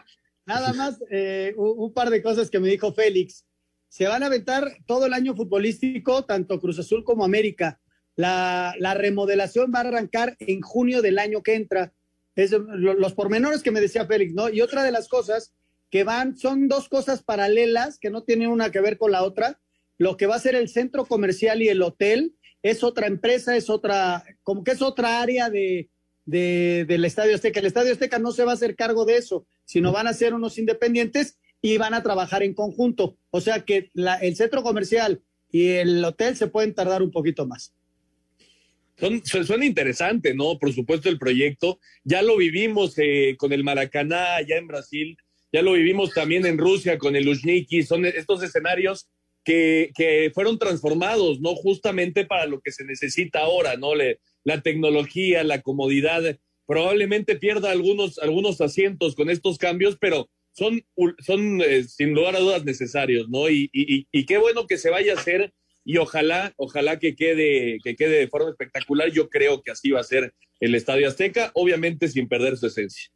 [0.47, 3.45] Nada más, eh, un, par de cosas que me dijo Félix.
[3.89, 7.81] Se van a aventar todo el año futbolístico, tanto Cruz Azul como América.
[8.17, 11.93] La, la remodelación va a arrancar en junio del año que entra.
[12.35, 14.49] Es, lo, los pormenores que me decía Félix, ¿no?
[14.49, 15.53] Y otra de las cosas
[15.89, 19.59] que van, son dos cosas paralelas que no tienen una que ver con la otra.
[19.97, 23.69] Lo que va a ser el centro comercial y el hotel es otra empresa, es
[23.69, 25.89] otra, como que es otra área de,
[26.25, 27.59] del Estadio Azteca.
[27.59, 30.33] El Estadio Azteca no se va a hacer cargo de eso, sino van a ser
[30.33, 33.17] unos independientes y van a trabajar en conjunto.
[33.31, 37.47] O sea que la, el centro comercial y el hotel se pueden tardar un poquito
[37.47, 37.73] más.
[38.97, 40.57] Son, suena interesante, ¿no?
[40.57, 41.79] Por supuesto, el proyecto.
[42.03, 45.17] Ya lo vivimos eh, con el Maracaná allá en Brasil,
[45.51, 47.83] ya lo vivimos también en Rusia con el Luzhniki.
[47.83, 49.07] Son estos escenarios
[49.43, 51.55] que, que fueron transformados, ¿no?
[51.55, 53.95] Justamente para lo que se necesita ahora, ¿no?
[53.95, 56.37] Le, la tecnología, la comodidad.
[56.65, 60.83] Probablemente pierda algunos, algunos asientos con estos cambios, pero son,
[61.19, 63.49] son eh, sin lugar a dudas necesarios, ¿no?
[63.49, 65.53] Y, y, qué bueno que se vaya a hacer
[65.87, 69.09] y ojalá, ojalá que quede, que quede de forma espectacular.
[69.09, 73.09] Yo creo que así va a ser el Estadio Azteca, obviamente sin perder su esencia.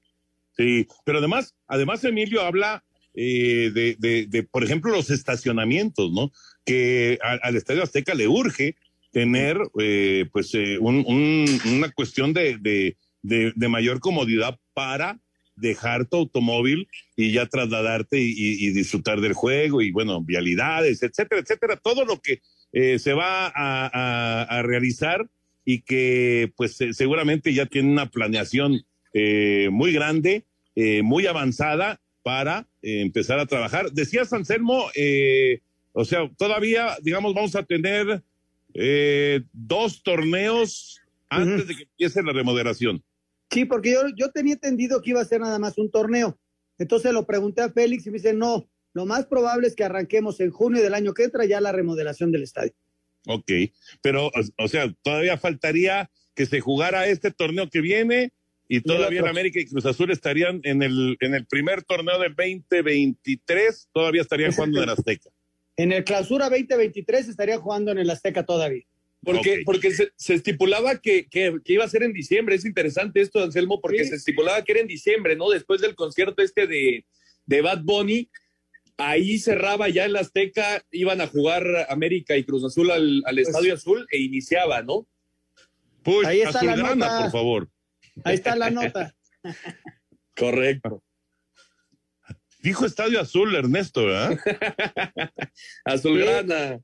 [0.56, 2.82] Sí, pero además, además Emilio habla
[3.14, 6.32] eh, de, de, de, por ejemplo, los estacionamientos, ¿no?
[6.66, 8.76] Que al, Estadio Azteca le urge
[9.12, 12.58] tener, eh, pues, eh, un, un, una cuestión de,
[13.22, 15.20] de, mayor comodidad para
[15.58, 21.76] dejar tu automóvil y ya trasladarte y, disfrutar del juego y, bueno, vialidades, etcétera, etcétera,
[21.76, 22.40] todo lo que
[22.74, 25.30] eh, se va a, a, realizar
[25.66, 28.86] y que, pues, seguramente ya tiene una planeación
[29.72, 30.46] muy grande,
[31.04, 33.92] muy avanzada para eh, empezar a trabajar.
[33.92, 35.62] Decía Anselmo, eh,
[35.94, 38.24] o sea, todavía, digamos, vamos a tener
[38.74, 43.04] eh, dos torneos antes de que empiece la remodelación.
[43.50, 46.38] Sí, porque yo, yo tenía entendido que iba a ser nada más un torneo.
[46.78, 50.40] Entonces lo pregunté a Félix y me dice, no, lo más probable es que arranquemos
[50.40, 52.74] en junio del año que entra ya la remodelación del estadio.
[53.28, 53.52] Ok,
[54.02, 58.32] pero, o sea, todavía faltaría que se jugara este torneo que viene
[58.68, 62.30] y todavía en América y Cruz Azul estarían en el, en el primer torneo de
[62.30, 65.30] 2023, todavía estarían jugando en el Azteca.
[65.76, 68.86] En el clausura 2023 estaría jugando en el Azteca todavía.
[69.24, 72.56] Porque, porque se, estipulaba que, que, iba a ser en diciembre.
[72.56, 75.50] Es interesante esto, Anselmo, porque se estipulaba que era en diciembre, ¿no?
[75.50, 77.06] Después del concierto este de,
[77.46, 78.30] de Bad Bunny,
[79.10, 83.48] ahí cerraba ya el Azteca, iban a jugar América y Cruz Azul al, al pues
[83.48, 85.08] Estadio Azul e iniciaba, ¿no?
[86.04, 87.22] Pues, ahí está la nota.
[87.22, 87.70] por favor.
[88.24, 89.16] Ahí está la nota.
[90.36, 91.04] Correcto.
[92.60, 94.38] Dijo Estadio Azul, Ernesto, ¿verdad?
[95.86, 96.80] Azulgrana.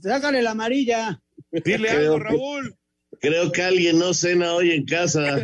[0.00, 1.20] sácale la amarilla.
[1.50, 2.76] Dile algo, Raúl.
[3.20, 5.22] Creo que alguien no cena hoy en casa.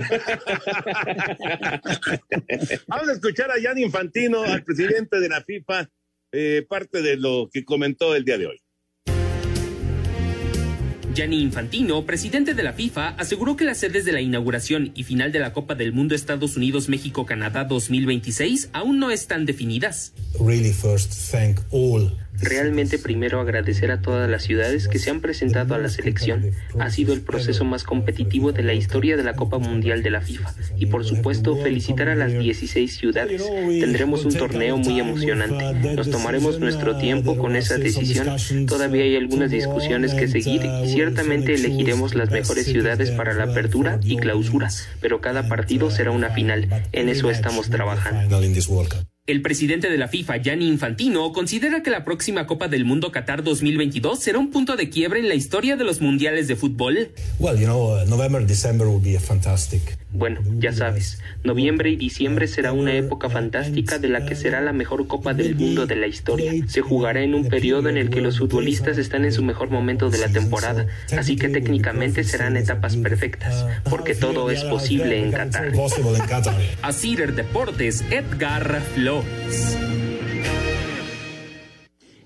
[2.86, 5.88] Vamos a escuchar a Jan Infantino, al presidente de la FIFA,
[6.32, 8.58] eh, parte de lo que comentó el día de hoy.
[11.14, 15.30] Gianni Infantino, presidente de la FIFA, aseguró que las sedes de la inauguración y final
[15.30, 20.14] de la Copa del Mundo Estados Unidos-México-Canadá 2026 aún no están definidas.
[20.40, 25.74] Really first thank all Realmente primero agradecer a todas las ciudades que se han presentado
[25.74, 26.50] a la selección.
[26.78, 30.20] Ha sido el proceso más competitivo de la historia de la Copa Mundial de la
[30.20, 30.54] FIFA.
[30.76, 33.42] Y por supuesto felicitar a las 16 ciudades.
[33.80, 35.94] Tendremos un torneo muy emocionante.
[35.94, 38.36] Nos tomaremos nuestro tiempo con esa decisión.
[38.66, 44.00] Todavía hay algunas discusiones que seguir y ciertamente elegiremos las mejores ciudades para la apertura
[44.02, 44.68] y clausura.
[45.00, 46.68] Pero cada partido será una final.
[46.92, 48.40] En eso estamos trabajando.
[49.32, 53.42] El presidente de la FIFA, Gianni Infantino, considera que la próxima Copa del Mundo Qatar
[53.42, 57.12] 2022 será un punto de quiebre en la historia de los mundiales de fútbol.
[57.38, 60.01] Well, you know, uh, November, December will be fantastic.
[60.12, 64.74] Bueno, ya sabes, noviembre y diciembre será una época fantástica de la que será la
[64.74, 66.52] mejor Copa del Mundo de la historia.
[66.68, 70.10] Se jugará en un periodo en el que los futbolistas están en su mejor momento
[70.10, 75.72] de la temporada, así que técnicamente serán etapas perfectas, porque todo es posible en Qatar.
[76.82, 79.78] Así Deportes, Edgar Flores.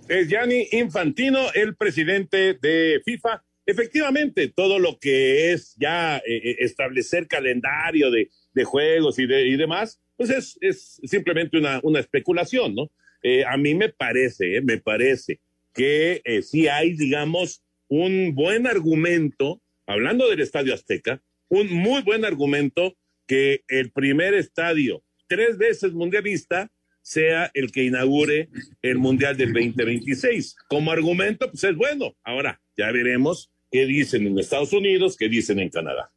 [0.08, 6.56] Es Gianni Infantino, el presidente de FIFA efectivamente, todo lo que es ya eh, eh,
[6.60, 8.30] establecer calendario de,
[8.64, 12.90] juegos y, de, y demás, pues es, es simplemente una, una especulación, ¿no?
[13.22, 15.40] Eh, a mí me parece, me parece
[15.74, 22.96] que sí hay, digamos, un buen argumento, hablando del Estadio Azteca, un muy buen argumento
[23.26, 26.70] que el primer estadio, tres veces mundialista,
[27.06, 28.48] sea el que inaugure
[28.82, 30.56] el Mundial del 2026.
[30.68, 32.16] Como argumento, pues es bueno.
[32.24, 36.10] Ahora, ya veremos qué dicen en Estados Unidos, qué dicen en Canadá.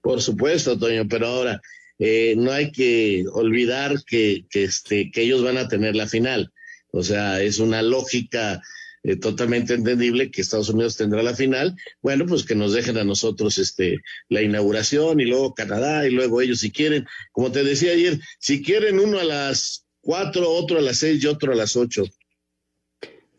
[0.00, 1.60] Por supuesto, Toño, pero ahora
[1.98, 6.52] eh, no hay que olvidar que, que, este, que ellos van a tener la final.
[6.90, 8.62] O sea, es una lógica
[9.06, 11.76] eh, totalmente entendible que Estados Unidos tendrá la final.
[12.00, 16.40] Bueno, pues que nos dejen a nosotros este, la inauguración y luego Canadá y luego
[16.40, 17.06] ellos si quieren.
[17.30, 21.26] Como te decía ayer, si quieren uno a las cuatro, otro a las seis y
[21.26, 22.04] otro a las ocho.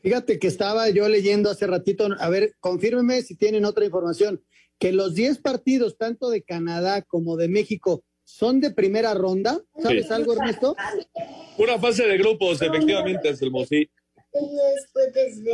[0.06, 4.40] Fíjate que estaba yo leyendo hace ratito, a ver, confírmeme si tienen otra información,
[4.78, 9.60] que los 10 partidos, tanto de Canadá como de México, son de primera ronda.
[9.82, 10.76] ¿Sabes algo, Ernesto?
[11.58, 13.90] Una fase de grupos, efectivamente, es el sí.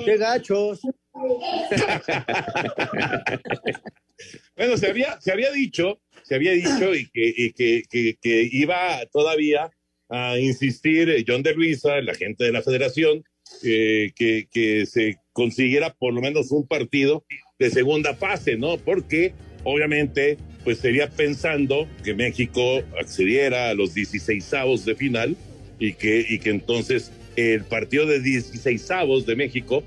[0.04, 0.82] ¡Qué gachos!
[4.58, 8.50] bueno, se había, se había dicho, se había dicho y que, y que, que, que
[8.52, 9.72] iba todavía
[10.10, 13.24] a insistir John de Luisa, la gente de la federación,
[13.64, 17.24] eh, que, se consiguiera por lo menos un partido
[17.60, 18.78] de segunda fase, ¿no?
[18.78, 19.34] Porque
[19.64, 25.36] obviamente pues sería pensando que México accediera a los 16 avos de final
[25.80, 29.84] y que, y que entonces el partido de 16 avos de México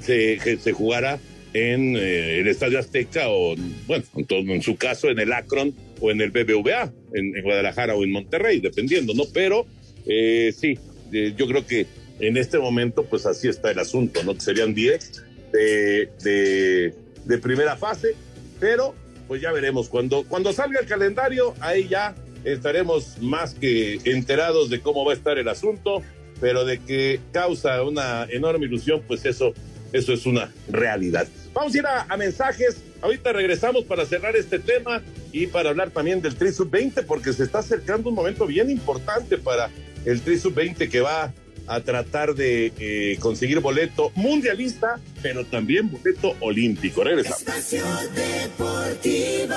[0.00, 1.20] se, se jugara
[1.52, 3.54] en eh, el Estadio Azteca o,
[3.86, 7.94] bueno, en, en, su caso en el Akron o en el BBVA, en, en Guadalajara
[7.94, 9.24] o en Monterrey, dependiendo, ¿no?
[9.32, 9.66] Pero
[10.06, 10.78] eh, sí,
[11.12, 11.86] eh, yo creo que
[12.20, 14.34] en este momento, pues así está el asunto, ¿no?
[14.34, 16.94] Que serían 10 de,
[17.42, 18.14] primera fase,
[18.58, 18.94] pero
[19.26, 19.88] pues ya veremos.
[19.88, 22.14] Cuando, cuando salga el calendario, ahí ya
[22.44, 26.02] estaremos más que enterados de cómo va a estar el asunto,
[26.40, 29.52] pero de que causa una enorme ilusión, pues eso,
[29.92, 31.28] eso es una realidad.
[31.52, 32.82] Vamos a ir a, a mensajes.
[33.00, 35.02] Ahorita regresamos para cerrar este tema
[35.32, 38.70] y para hablar también del Tri Sub 20, porque se está acercando un momento bien
[38.70, 39.70] importante para
[40.04, 41.32] el Tri Sub 20 que va
[41.68, 47.04] a tratar de eh, conseguir boleto mundialista, pero también boleto olímpico.
[47.04, 47.42] Regresamos.
[47.42, 49.54] Espacio Deportivo.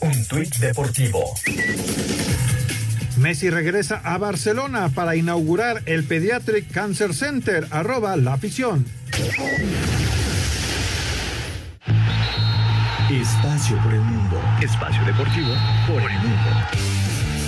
[0.00, 1.24] Un tuit deportivo.
[3.16, 8.86] Messi regresa a Barcelona para inaugurar el Pediatric Cancer Center, arroba la afición.
[13.10, 14.40] Espacio por el mundo.
[14.62, 15.48] Espacio deportivo
[15.88, 16.87] por el mundo.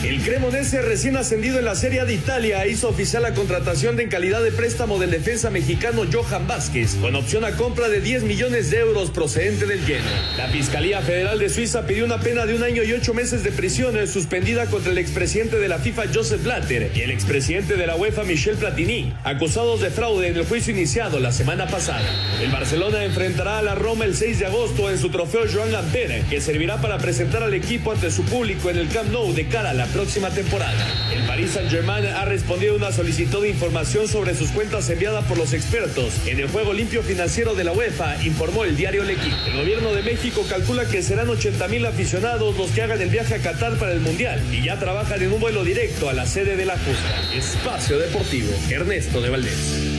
[0.03, 4.43] El Cremonese recién ascendido en la Serie de Italia hizo oficial la contratación en calidad
[4.43, 8.79] de préstamo del defensa mexicano Johan Vázquez, con opción a compra de 10 millones de
[8.79, 10.11] euros procedente del Genoa.
[10.39, 13.53] La Fiscalía Federal de Suiza pidió una pena de un año y ocho meses de
[13.53, 17.97] prisión suspendida contra el expresidente de la FIFA Joseph Blatter y el expresidente de la
[17.97, 22.09] UEFA Michel Platini, acusados de fraude en el juicio iniciado la semana pasada.
[22.43, 26.25] El Barcelona enfrentará a la Roma el 6 de agosto en su trofeo Joan Lampere,
[26.31, 29.71] que servirá para presentar al equipo ante su público en el Camp Nou de cara
[29.71, 30.87] a la próxima temporada.
[31.13, 35.39] El Paris Saint-Germain ha respondido a una solicitud de información sobre sus cuentas enviada por
[35.39, 39.37] los expertos en el juego limpio financiero de la UEFA, informó el diario El Equipo.
[39.47, 43.35] El gobierno de México calcula que serán 80 mil aficionados los que hagan el viaje
[43.35, 46.57] a Qatar para el Mundial y ya trabajan en un vuelo directo a la sede
[46.57, 47.35] de la justa.
[47.35, 49.90] Espacio Deportivo, Ernesto de Valdés.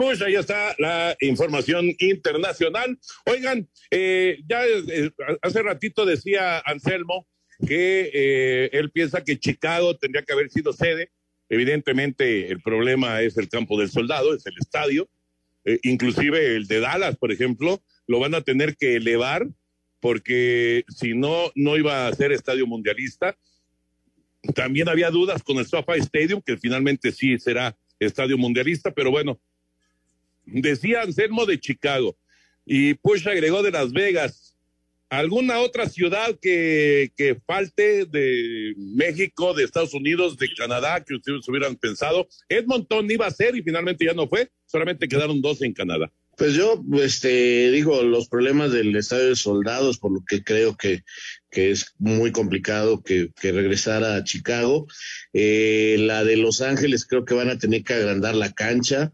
[0.00, 2.98] Pues ahí está la información internacional.
[3.26, 5.10] Oigan, eh, ya eh,
[5.42, 7.28] hace ratito decía Anselmo
[7.66, 11.10] que eh, él piensa que Chicago tendría que haber sido sede.
[11.50, 15.06] Evidentemente el problema es el campo del soldado, es el estadio.
[15.66, 19.48] Eh, inclusive el de Dallas, por ejemplo, lo van a tener que elevar
[20.00, 23.36] porque si no, no iba a ser estadio mundialista.
[24.54, 29.38] También había dudas con el SoFi Stadium, que finalmente sí será estadio mundialista, pero bueno,
[30.52, 32.16] decía Anselmo de Chicago
[32.64, 34.54] y Push agregó de Las Vegas.
[35.08, 41.48] ¿Alguna otra ciudad que, que falte de México, de Estados Unidos, de Canadá que ustedes
[41.48, 42.28] hubieran pensado?
[42.48, 46.12] Edmonton iba a ser y finalmente ya no fue, solamente quedaron dos en Canadá.
[46.36, 51.02] Pues yo, este, digo, los problemas del estadio de soldados, por lo que creo que,
[51.50, 54.86] que es muy complicado que, que regresara a Chicago.
[55.32, 59.12] Eh, la de Los Ángeles creo que van a tener que agrandar la cancha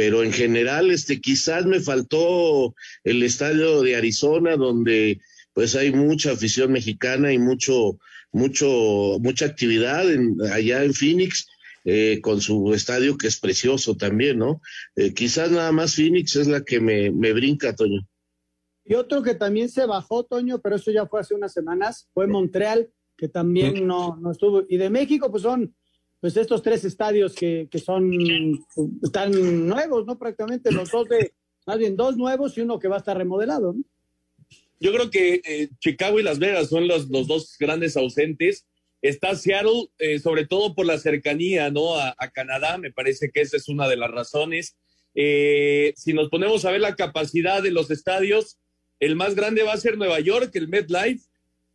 [0.00, 2.74] pero en general, este, quizás me faltó
[3.04, 5.20] el estadio de Arizona, donde
[5.52, 7.98] pues hay mucha afición mexicana y mucho,
[8.32, 11.46] mucho, mucha actividad en, allá en Phoenix,
[11.84, 14.62] eh, con su estadio que es precioso también, ¿no?
[14.96, 18.00] Eh, quizás nada más Phoenix es la que me, me brinca, Toño.
[18.86, 22.26] Y otro que también se bajó, Toño, pero eso ya fue hace unas semanas, fue
[22.26, 22.88] Montreal,
[23.18, 24.64] que también no, no estuvo.
[24.66, 25.74] Y de México, pues son
[26.20, 28.12] pues estos tres estadios que, que son
[29.02, 30.18] están nuevos, ¿no?
[30.18, 31.32] Prácticamente los dos de,
[31.66, 33.82] más bien dos nuevos y uno que va a estar remodelado, ¿no?
[34.82, 38.66] Yo creo que eh, Chicago y Las Vegas son los, los, dos grandes ausentes.
[39.02, 41.96] Está Seattle, eh, sobre todo por la cercanía, ¿no?
[41.96, 44.76] A, Canadá, me parece que esa es una de las razones.
[45.14, 48.58] Eh, si nos ponemos a ver la capacidad de los estadios,
[49.00, 51.26] el más grande va a ser Nueva York, el MetLife,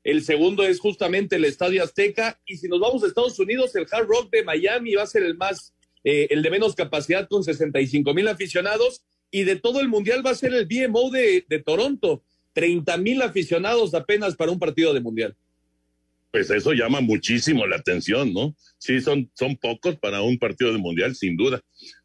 [0.06, 2.40] el segundo es justamente el Estadio Azteca.
[2.46, 5.24] Y si nos vamos a Estados Unidos, el Hard Rock de Miami va a ser
[5.24, 9.04] el más, eh, el de menos capacidad con 65 mil aficionados.
[9.32, 12.24] Y de todo el mundial va a ser el BMO de, de Toronto.
[12.54, 15.36] 30 mil aficionados apenas para un partido de mundial.
[16.30, 18.56] Pues eso llama muchísimo la atención, ¿no?
[18.78, 21.62] Sí, son, son pocos para un partido de mundial, sin duda.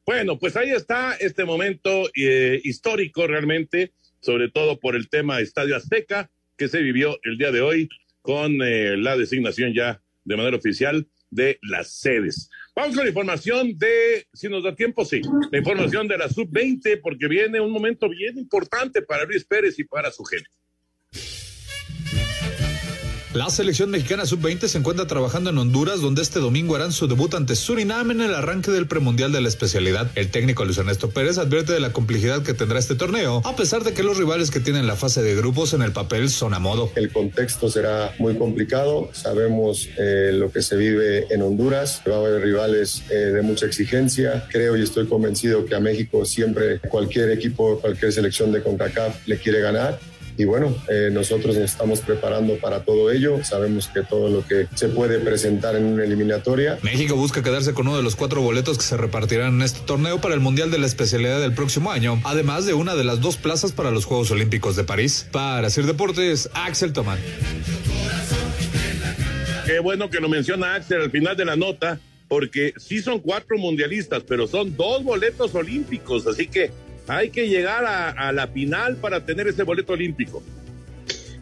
[0.07, 5.77] Bueno, pues ahí está este momento eh, histórico realmente, sobre todo por el tema Estadio
[5.77, 6.31] Azteca
[6.61, 7.89] que se vivió el día de hoy
[8.21, 12.51] con eh, la designación ya de manera oficial de las sedes.
[12.77, 17.01] Vamos con la información de, si nos da tiempo, sí, la información de la sub-20,
[17.03, 20.51] porque viene un momento bien importante para Luis Pérez y para su gente.
[23.33, 27.33] La selección mexicana sub-20 se encuentra trabajando en Honduras, donde este domingo harán su debut
[27.35, 30.11] ante Surinam en el arranque del premundial de la especialidad.
[30.16, 33.85] El técnico Luis Ernesto Pérez advierte de la complejidad que tendrá este torneo, a pesar
[33.85, 36.59] de que los rivales que tienen la fase de grupos en el papel son a
[36.59, 36.91] modo.
[36.97, 42.18] El contexto será muy complicado, sabemos eh, lo que se vive en Honduras, va a
[42.18, 47.31] haber rivales eh, de mucha exigencia, creo y estoy convencido que a México siempre cualquier
[47.31, 50.01] equipo, cualquier selección de CONCACAF le quiere ganar
[50.37, 53.45] y bueno, eh, nosotros nos estamos preparando para todo ello.
[53.45, 56.78] Sabemos que todo lo que se puede presentar en una eliminatoria.
[56.83, 60.20] México busca quedarse con uno de los cuatro boletos que se repartirán en este torneo
[60.20, 63.37] para el Mundial de la Especialidad del próximo año, además de una de las dos
[63.37, 65.26] plazas para los Juegos Olímpicos de París.
[65.31, 67.18] Para Sir Deportes, Axel Tomán.
[69.66, 73.59] Qué bueno que lo menciona Axel al final de la nota, porque sí son cuatro
[73.59, 76.70] mundialistas, pero son dos boletos olímpicos, así que
[77.11, 80.43] hay que llegar a, la final para tener ese boleto olímpico.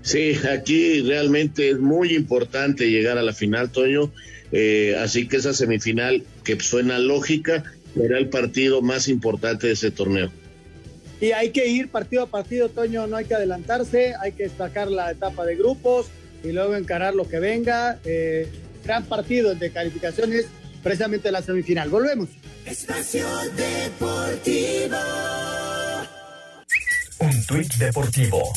[0.03, 4.11] Sí, aquí realmente es muy importante llegar a la final, Toño.
[4.51, 7.65] Eh, así que esa semifinal, que suena lógica,
[7.95, 10.33] será el partido más importante de ese torneo.
[11.21, 14.91] Y hay que ir partido a partido, Toño, no hay que adelantarse, hay que destacar
[14.91, 16.07] la etapa de grupos
[16.43, 17.99] y luego encarar lo que venga.
[18.07, 18.49] Eh,
[18.85, 20.47] gran partido de calificaciones,
[20.89, 21.91] precisamente la semifinal.
[21.91, 22.31] Volvemos.
[22.65, 23.27] Espacio
[23.57, 24.97] Deportivo.
[27.19, 28.53] Un tuit deportivo.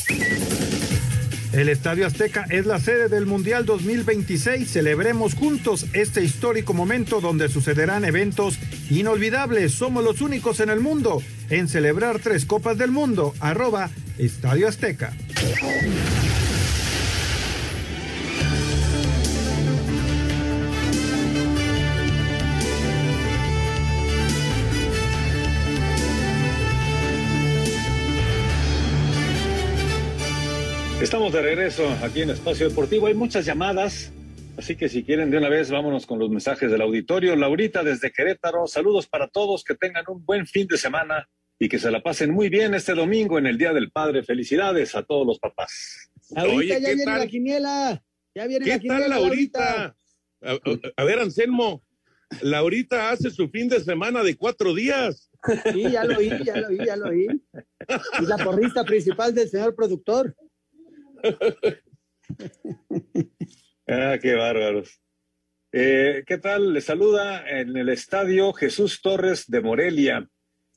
[1.52, 4.70] El Estadio Azteca es la sede del Mundial 2026.
[4.70, 8.58] Celebremos juntos este histórico momento donde sucederán eventos
[8.88, 9.72] inolvidables.
[9.72, 11.20] Somos los únicos en el mundo
[11.50, 13.34] en celebrar tres Copas del Mundo.
[13.40, 15.12] Arroba Estadio Azteca.
[31.02, 33.08] Estamos de regreso aquí en Espacio Deportivo.
[33.08, 34.12] Hay muchas llamadas,
[34.56, 37.34] así que si quieren de una vez vámonos con los mensajes del auditorio.
[37.34, 41.28] Laurita desde Querétaro, saludos para todos, que tengan un buen fin de semana
[41.58, 44.22] y que se la pasen muy bien este domingo en el Día del Padre.
[44.22, 46.08] Felicidades a todos los papás.
[46.30, 48.04] Laurita, ya viene la quiniela.
[48.36, 49.96] Ya viene ¿Qué la quiniela, tal, Laurita?
[50.40, 50.58] A,
[50.96, 51.82] a ver, Anselmo,
[52.42, 55.28] Laurita hace su fin de semana de cuatro días.
[55.72, 57.26] Sí, ya lo oí, ya lo oí, ya lo oí.
[57.88, 60.36] Es la porrista principal del señor productor.
[63.88, 65.00] Ah, qué bárbaros.
[65.72, 66.72] Eh, ¿Qué tal?
[66.72, 70.28] Le saluda en el estadio Jesús Torres de Morelia.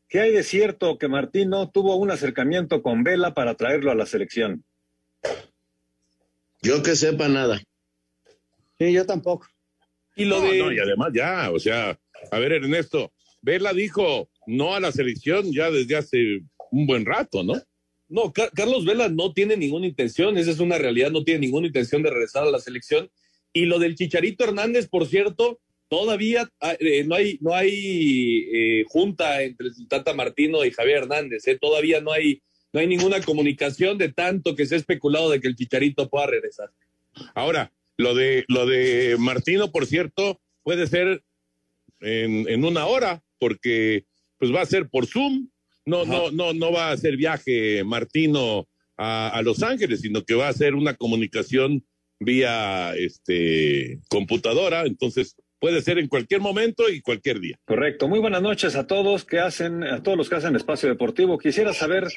[0.09, 4.07] ¿Qué hay de cierto que Martino tuvo un acercamiento con Vela para traerlo a la
[4.07, 4.65] selección?
[6.61, 7.61] Yo que sepa nada.
[8.79, 9.47] Sí, yo tampoco.
[10.15, 10.57] Y lo de...
[10.57, 11.97] No, y además ya, o sea,
[12.31, 16.41] a ver, Ernesto, Vela dijo no a la selección ya desde hace
[16.71, 17.53] un buen rato, ¿no?
[18.07, 21.67] No, Car Carlos Vela no tiene ninguna intención, esa es una realidad, no tiene ninguna
[21.67, 23.09] intención de regresar a la selección.
[23.53, 26.49] Y lo del Chicharito Hernández, por cierto, todavía
[26.79, 32.01] eh, no hay, no hay eh, junta entre Tata Martino y Javier Hernández, eh, todavía
[32.01, 32.41] no hay,
[32.73, 36.27] no hay ninguna comunicación de tanto que se ha especulado de que el Chicharito pueda
[36.27, 36.71] regresar.
[37.33, 41.23] Ahora, lo de, lo de Martino, por cierto, puede ser
[42.01, 44.05] en, en una hora, porque
[44.37, 45.49] pues va a ser por Zoom,
[45.85, 48.67] no, no, no, no va a hacer viaje Martino
[48.97, 51.83] a, a, Los Ángeles, sino que va a hacer una comunicación
[52.19, 57.59] vía este computadora, entonces puede ser en cualquier momento y cualquier día.
[57.65, 58.07] Correcto.
[58.07, 61.37] Muy buenas noches a todos que hacen, a todos los que hacen espacio deportivo.
[61.37, 62.07] Quisiera saber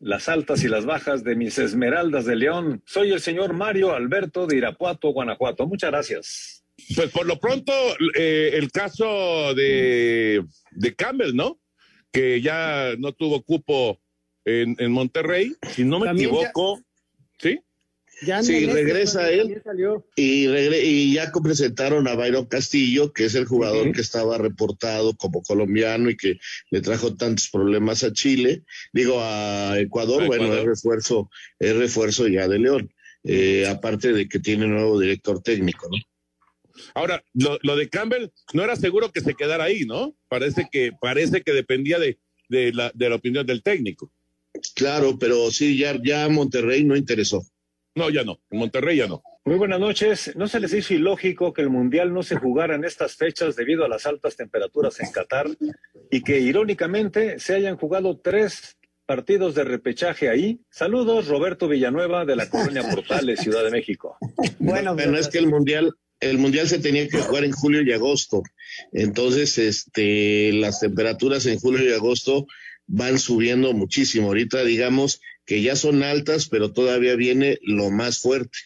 [0.00, 2.82] las altas y las bajas de mis Esmeraldas de León.
[2.84, 5.66] Soy el señor Mario Alberto de Irapuato, Guanajuato.
[5.66, 6.64] Muchas gracias.
[6.94, 7.72] Pues por lo pronto,
[8.16, 11.58] eh, el caso de, de Campbell, ¿no?
[12.16, 14.00] Que ya no tuvo cupo
[14.44, 16.80] en, en Monterrey, si no me También equivoco,
[17.38, 17.60] ¿sí?
[18.22, 19.60] Ya Sí, regresa él.
[19.62, 20.06] salió.
[20.16, 25.14] Y, regre- y ya presentaron a Byron Castillo, que es el jugador que estaba reportado
[25.16, 26.38] como colombiano y que
[26.70, 28.62] le trajo tantos problemas a Chile,
[28.94, 30.62] digo a Ecuador, A bueno, Ecuador.
[30.62, 32.90] es refuerzo, es refuerzo ya de León,
[33.24, 35.96] Eh, aparte de que tiene nuevo director técnico, ¿no?
[36.94, 40.14] Ahora, lo, lo de Campbell no era seguro que se quedara ahí, ¿no?
[40.28, 42.18] Parece que, parece que dependía de,
[42.48, 44.10] de, la, de la opinión del técnico.
[44.74, 47.42] Claro, pero sí, ya, ya Monterrey no interesó.
[47.94, 48.40] No, ya no.
[48.50, 49.22] En Monterrey ya no.
[49.44, 50.32] Muy buenas noches.
[50.36, 53.84] ¿No se les hizo ilógico que el Mundial no se jugara en estas fechas debido
[53.84, 55.46] a las altas temperaturas en Qatar
[56.10, 60.60] y que irónicamente se hayan jugado tres partidos de repechaje ahí?
[60.68, 64.18] Saludos, Roberto Villanueva de la colonia Portales, Ciudad de México.
[64.58, 68.42] Bueno, es que el mundial, el mundial se tenía que jugar en julio y agosto.
[68.92, 72.46] Entonces, este, las temperaturas en julio y agosto
[72.86, 74.28] van subiendo muchísimo.
[74.28, 78.58] Ahorita digamos que ya son altas, pero todavía viene lo más fuerte.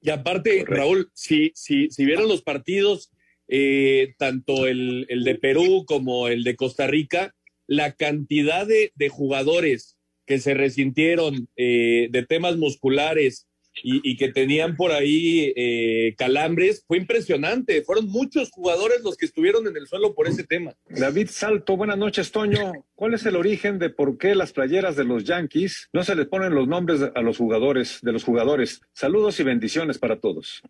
[0.00, 3.10] Y aparte, Raúl, si, si, si vieron los partidos,
[3.48, 7.34] eh, tanto el, el, de Perú como el de Costa Rica,
[7.66, 13.46] la cantidad de, de jugadores que se resintieron eh, de temas musculares
[13.82, 17.82] y, y, que tenían por ahí eh, calambres, fue impresionante.
[17.82, 20.74] Fueron muchos jugadores los que estuvieron en el suelo por ese tema.
[20.88, 22.72] David Salto, buenas noches, Toño.
[22.94, 26.26] ¿Cuál es el origen de por qué las playeras de los Yankees no se les
[26.26, 28.80] ponen los nombres a los jugadores, de los jugadores?
[28.92, 30.62] Saludos y bendiciones para todos.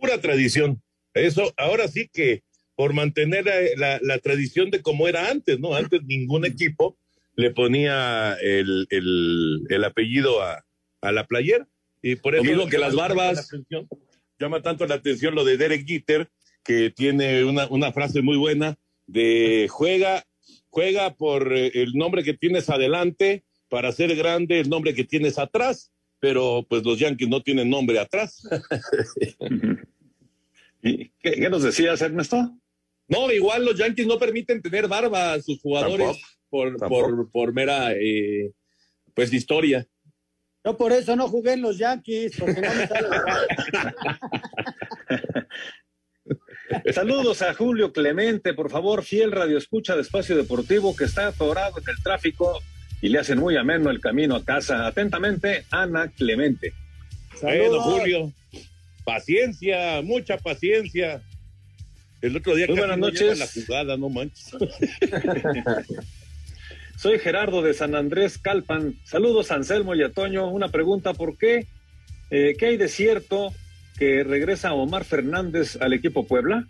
[0.00, 0.82] Pura tradición.
[1.14, 2.42] Eso, ahora sí que
[2.76, 3.44] por mantener
[3.76, 5.74] la, la tradición de como era antes, ¿no?
[5.74, 6.98] Antes ningún equipo
[7.36, 10.64] le ponía el, el, el apellido a,
[11.00, 11.66] a, la playera.
[12.04, 12.44] Y por eso.
[12.44, 13.48] Lo mismo que las barbas.
[13.48, 13.88] Atención,
[14.38, 16.30] llama tanto la atención lo de Derek Jeter,
[16.62, 18.76] que tiene una, una frase muy buena
[19.06, 20.22] de juega,
[20.68, 25.92] juega por el nombre que tienes adelante para ser grande el nombre que tienes atrás,
[26.20, 28.46] pero pues los Yankees no tienen nombre atrás.
[30.82, 32.54] ¿Y qué, qué, nos decías, Ernesto?
[33.08, 36.18] No, igual los Yankees no permiten tener barba a sus jugadores
[36.50, 38.52] por, por, por, mera eh,
[39.14, 39.88] pues historia.
[40.64, 43.08] Yo por eso no jugué en los Yankees, porque no me sale
[46.92, 51.78] Saludos a Julio Clemente, por favor, fiel radio escucha de Espacio Deportivo que está atorado
[51.78, 52.62] en el tráfico
[53.02, 54.86] y le hacen muy ameno el camino a casa.
[54.86, 56.72] Atentamente, Ana Clemente.
[57.42, 58.32] Bueno, Julio,
[59.04, 61.20] paciencia, mucha paciencia.
[62.22, 63.38] El otro día muy buenas noches.
[63.38, 64.54] la jugada, no manches.
[66.96, 68.94] Soy Gerardo de San Andrés Calpan.
[69.04, 70.48] Saludos a Anselmo y a Toño.
[70.48, 71.66] Una pregunta, ¿por qué?
[72.30, 73.52] Eh, ¿Qué hay de cierto
[73.98, 76.66] que regresa Omar Fernández al equipo Puebla?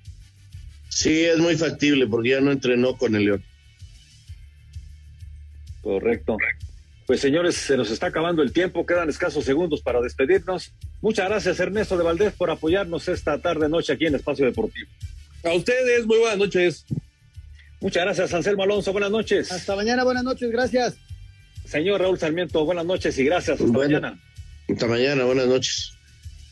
[0.89, 3.45] Sí, es muy factible porque ya no entrenó con el León.
[5.83, 6.37] Correcto.
[7.07, 10.73] Pues señores, se nos está acabando el tiempo, quedan escasos segundos para despedirnos.
[11.03, 14.89] Muchas gracias Ernesto de Valdés por apoyarnos esta tarde noche aquí en Espacio Deportivo.
[15.45, 16.87] A ustedes, muy buenas noches.
[17.85, 18.93] Muchas gracias, Anselmo Alonso.
[18.93, 19.53] Buenas noches.
[19.53, 20.95] Hasta mañana, buenas noches, gracias.
[21.67, 23.61] Señor Raúl Sarmiento, buenas noches y gracias.
[23.61, 24.19] Hasta Bueno, mañana.
[24.71, 25.93] Hasta mañana, buenas noches.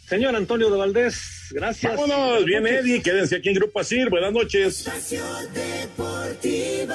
[0.07, 1.97] Señor Antonio de Valdés, gracias.
[1.97, 4.11] Vámonos, bien Eddie, quédense aquí en Grupo Asir.
[4.11, 4.80] Buenas noches.
[4.87, 5.24] Espacio
[5.55, 6.93] Deportivo.